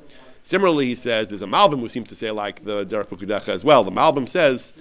[0.44, 3.64] Similarly, he says there's a Malbim who seems to say like the Derech Pekudecha as
[3.64, 3.82] well.
[3.82, 4.72] The Malbim says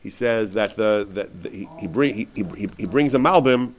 [0.00, 3.74] he says that the that the, he he, bring, he, he, he brings a Malbim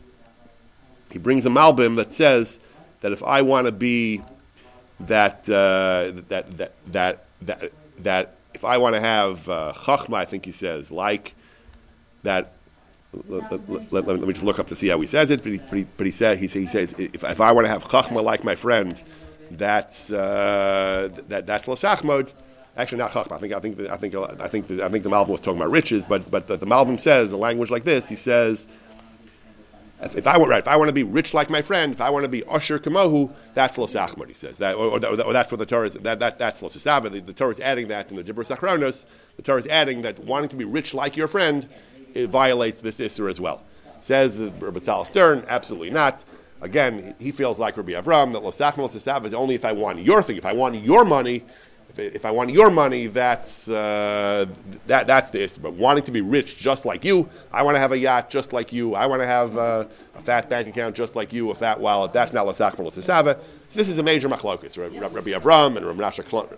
[1.12, 2.58] he brings a Malbim that says
[3.02, 4.22] that if I want to be
[5.02, 10.26] that uh, that that that that that if I want to have uh, chachma, I
[10.26, 11.34] think he says like
[12.22, 12.53] that.
[13.28, 15.41] Let, let, let, let, me just look up to see how he says it.
[15.43, 17.70] But he, but he, but he, said, he, he says if, if I want to
[17.70, 19.01] have chachma like my friend,
[19.49, 22.30] that's uh, that that's lasachmod.
[22.78, 23.32] Actually, not chachma.
[23.32, 25.41] I think I think the, I think I think the, I think the Malbim was
[25.41, 28.07] talking about riches, but but the, the Malbim says a language like this.
[28.07, 28.68] He says
[30.02, 32.02] if, if I want, right, if I want to be rich like my friend, if
[32.02, 34.28] I want to be usher kamohu, that's los achmar.
[34.28, 35.93] He says that, or, or, or, that's what the Torah is.
[35.93, 39.06] That, that that's los the, the Torah is adding that in the Dibur Sachronos.
[39.38, 41.70] The Torah is adding that wanting to be rich like your friend,
[42.14, 43.64] it violates this issur as well.
[44.02, 46.24] Says the Rabbi Stern, absolutely not.
[46.62, 50.02] Again, he feels like Rabbi Avram that los achmar los is only if I want
[50.02, 50.38] your thing.
[50.38, 51.43] If I want your money,
[51.97, 54.45] if, I want your money, that's uh,
[54.87, 55.61] that that's the issue.
[55.61, 58.53] But wanting to be rich just like you, I want to have a yacht just
[58.53, 58.95] like you.
[58.95, 59.85] I want to have uh,
[60.15, 62.13] a fat bank account just like you, a fat wallet.
[62.13, 63.39] That's not l'sachmer l'sasava.
[63.73, 64.77] This is a major machlokas.
[64.77, 66.01] Rabbi Avram and Rabbi,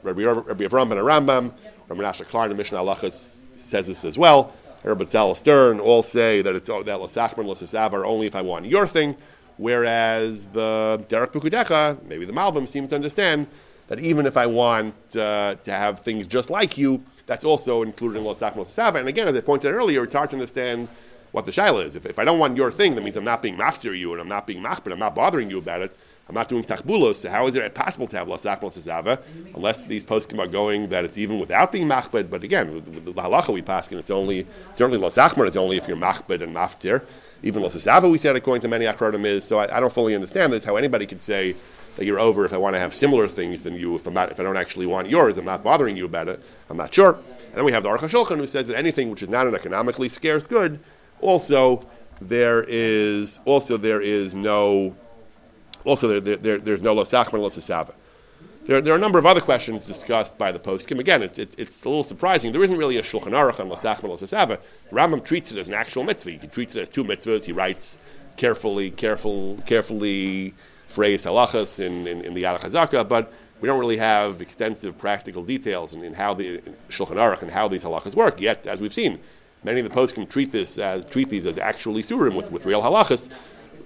[0.04, 1.54] Rabbi, Rabbi Avram and Rambam.
[1.88, 4.54] Rabbi Nasha Klar and Mishneh Halachos says this as well.
[4.84, 8.66] Rabbi Tzal Stern all say that it's that l'sachmer l'sasava are only if I want
[8.66, 9.16] your thing.
[9.58, 13.48] Whereas the Derech Pekudecha, maybe the Malbim, seems to understand
[13.88, 18.18] that even if I want uh, to have things just like you, that's also included
[18.20, 19.00] in Los Achmos Sava.
[19.00, 20.88] And again, as I pointed out earlier, it's hard to understand
[21.32, 21.96] what the shaila is.
[21.96, 24.22] If, if I don't want your thing, that means I'm not being master you and
[24.22, 25.96] I'm not being machbet, I'm not bothering you about it.
[26.30, 27.16] I'm not doing takbulos.
[27.16, 29.20] So how is it possible to have Los Achmos Sava
[29.54, 32.30] unless these poskim are going that it's even without being machbet?
[32.30, 35.76] But again, with, the halacha we pass, and it's only certainly Los Achmos it's only
[35.76, 37.04] if you're machbet and maftir.
[37.42, 39.44] Even Los Sava, we said, according to many acharonim, is.
[39.44, 40.64] So I, I don't fully understand this.
[40.64, 41.58] How anybody could say
[41.96, 43.96] that you're over if I want to have similar things than you.
[43.96, 46.42] If I'm not, if I don't actually want yours, I'm not bothering you about it.
[46.70, 47.14] I'm not sure.
[47.14, 49.54] And then we have the Aruch HaShulchan who says that anything which is not an
[49.54, 50.80] economically scarce good,
[51.22, 51.88] also
[52.20, 54.96] there is also there is no
[55.84, 57.94] also there, there, there there's no losachman losasava.
[58.66, 60.98] There, there are a number of other questions discussed by the poskim.
[60.98, 62.54] Again, it's, it's, it's a little surprising.
[62.54, 64.60] There isn't really a shulchan aruch on losachman losasava.
[64.92, 66.32] Rambam treats it as an actual mitzvah.
[66.32, 67.44] He treats it as two mitzvahs.
[67.44, 67.98] He writes
[68.38, 70.54] carefully, careful, carefully
[70.94, 75.94] phrase halachas in, in, in the Yad but we don't really have extensive practical details
[75.94, 78.40] in, in how the Shulchan Aruch and how these halachas work.
[78.40, 79.20] Yet, as we've seen,
[79.64, 82.82] many of the poskim treat this as treat these as actually surim with, with real
[82.82, 83.30] halachas.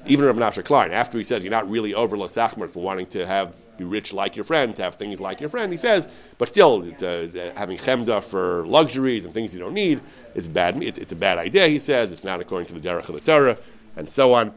[0.05, 3.26] Even Rav Nasha Klein, after he says you're not really over lasachmer for wanting to
[3.26, 6.08] have be rich like your friend, to have things like your friend, he says,
[6.39, 10.01] but still uh, having chemda for luxuries and things you don't need
[10.34, 10.82] is bad.
[10.82, 11.68] It's, it's a bad idea.
[11.68, 13.58] He says it's not according to the derech of the Torah,
[13.95, 14.53] and so on.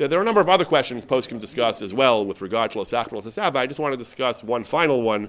[0.00, 2.78] So there are a number of other questions poskim discuss as well with regard to
[2.78, 3.56] Losachman and Losasava.
[3.56, 5.28] I just want to discuss one final one,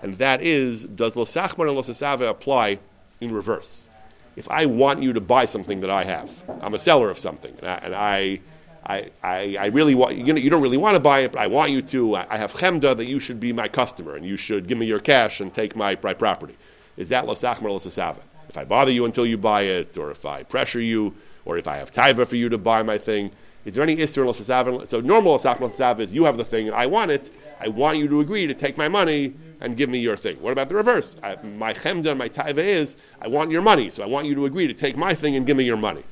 [0.00, 2.78] and that is, does Losachman and Losasava apply
[3.20, 3.90] in reverse?
[4.34, 6.30] If I want you to buy something that I have,
[6.62, 8.40] I'm a seller of something, and I, and I
[8.86, 11.40] I, I, I, really want you, know, you don't really want to buy it, but
[11.40, 12.14] I want you to.
[12.14, 14.86] I, I have chemda that you should be my customer and you should give me
[14.86, 16.56] your cash and take my, my property.
[16.96, 18.20] Is that lasachmer lasasava?
[18.48, 21.66] If I bother you until you buy it, or if I pressure you, or if
[21.68, 23.32] I have taiva for you to buy my thing,
[23.66, 24.88] is there any Isser Losasav?
[24.88, 27.32] So normal Losasav is you have the thing and I want it.
[27.60, 30.40] I want you to agree to take my money and give me your thing.
[30.40, 31.16] What about the reverse?
[31.20, 34.46] I, my chemda, my taiva is I want your money, so I want you to
[34.46, 36.04] agree to take my thing and give me your money.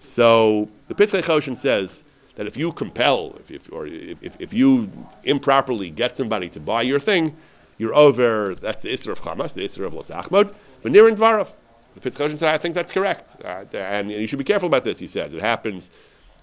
[0.00, 2.02] So the Pitzchei Choshen says
[2.34, 4.90] that if you compel, if, if or if, if, you
[5.22, 7.36] improperly get somebody to buy your thing,
[7.78, 8.56] you're over.
[8.56, 11.52] That's the Isser of Chamas, the Isser of Los Achmod, Venir and Dvarov.
[11.94, 14.82] The Pitzchei Choshen said, I think that's correct, uh, and you should be careful about
[14.82, 14.98] this.
[14.98, 15.90] He says it happens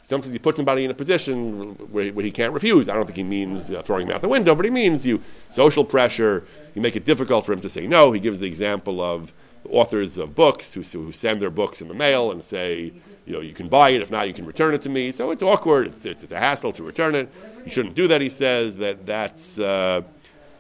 [0.06, 2.88] Sometimes he puts somebody in a position where, where he can't refuse.
[2.88, 5.20] I don't think he means uh, throwing him out the window, but he means you
[5.52, 6.46] social pressure.
[6.76, 8.12] You make it difficult for him to say no.
[8.12, 9.34] He gives the example of
[9.68, 12.94] authors of books who, who send their books in the mail and say,
[13.26, 14.02] you know, you can buy it.
[14.04, 15.12] If not, you can return it to me.
[15.12, 15.88] So it's awkward.
[15.88, 17.28] It's, it's, it's a hassle to return it.
[17.66, 18.22] You shouldn't do that.
[18.22, 19.58] He says that that's.
[19.58, 20.04] Uh,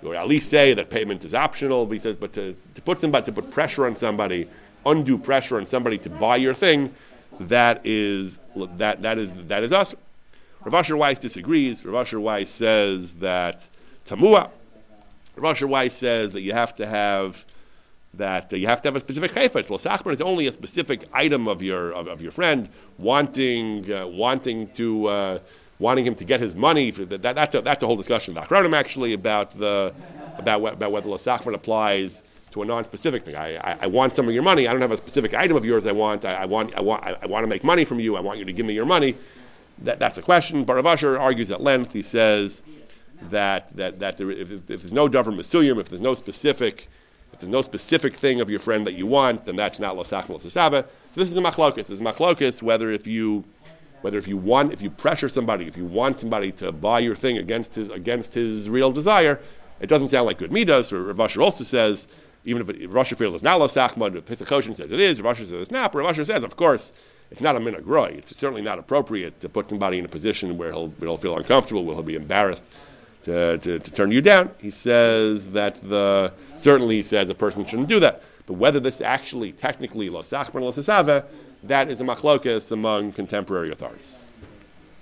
[0.04, 1.86] or at least say that payment is optional.
[1.86, 4.50] But he says, but to, to put somebody to put pressure on somebody,
[4.86, 6.94] undue pressure on somebody to buy your thing,
[7.40, 9.94] that is that that is that is us.
[10.64, 11.86] Rav Asher Weiss disagrees.
[11.86, 13.68] Rav Asher Weiss says that
[14.08, 14.50] tamua.
[15.36, 17.46] Rav Asher Weiss says that you have to have
[18.14, 19.70] that uh, you have to have a specific chayfetz.
[19.70, 24.08] Well, sachman is only a specific item of your of, of your friend wanting uh,
[24.08, 25.08] wanting to.
[25.08, 25.40] Uh,
[25.78, 26.90] wanting him to get his money.
[26.92, 28.34] That, that, that's, a, that's a whole discussion.
[28.34, 29.94] The actually about the
[30.38, 32.24] about, about whether Lasachman applies
[32.56, 33.36] to a non-specific thing.
[33.36, 34.66] I, I, I, want some of your money.
[34.66, 35.86] I don't have a specific item of yours.
[35.86, 36.24] I want.
[36.24, 36.74] I, I want.
[36.74, 37.04] I want.
[37.04, 38.16] I, want to make money from you.
[38.16, 39.18] I want you to give me your money.
[39.80, 40.64] That, that's a question.
[40.64, 41.92] But Rav Asher argues at length.
[41.92, 42.62] He says
[43.30, 46.88] that that that there, if, if, there's no davar mesuyim, if there's no specific,
[47.34, 50.42] if there's no specific thing of your friend that you want, then that's not losachmal
[50.42, 50.84] sasava.
[51.14, 51.88] So this is a machlokus.
[51.88, 53.44] This is a machlokus whether if you
[54.00, 57.18] whether if you want, if you pressure somebody, if you want somebody to buy your
[57.18, 59.42] thing against his against his real desire,
[59.82, 60.94] it doesn't sound like good midas.
[60.94, 62.08] Or Rav Asher also says,
[62.46, 65.54] even if, Rav feels it's not lo sachmad, Pitzchei Choshen says it is, Asher says
[65.54, 66.92] it's not, but Asher says, of course,
[67.32, 68.18] it's not a minagroi.
[68.18, 71.84] It's certainly not appropriate to put somebody in a position where he'll, he'll feel uncomfortable,
[71.84, 72.64] where he'll be embarrassed
[73.24, 74.52] to, to, to, turn you down.
[74.60, 78.22] He says that the, certainly he says a person shouldn't do that.
[78.46, 81.24] But whether this actually technically lo sachman lo
[81.64, 84.25] that is a machlokas among contemporary authorities.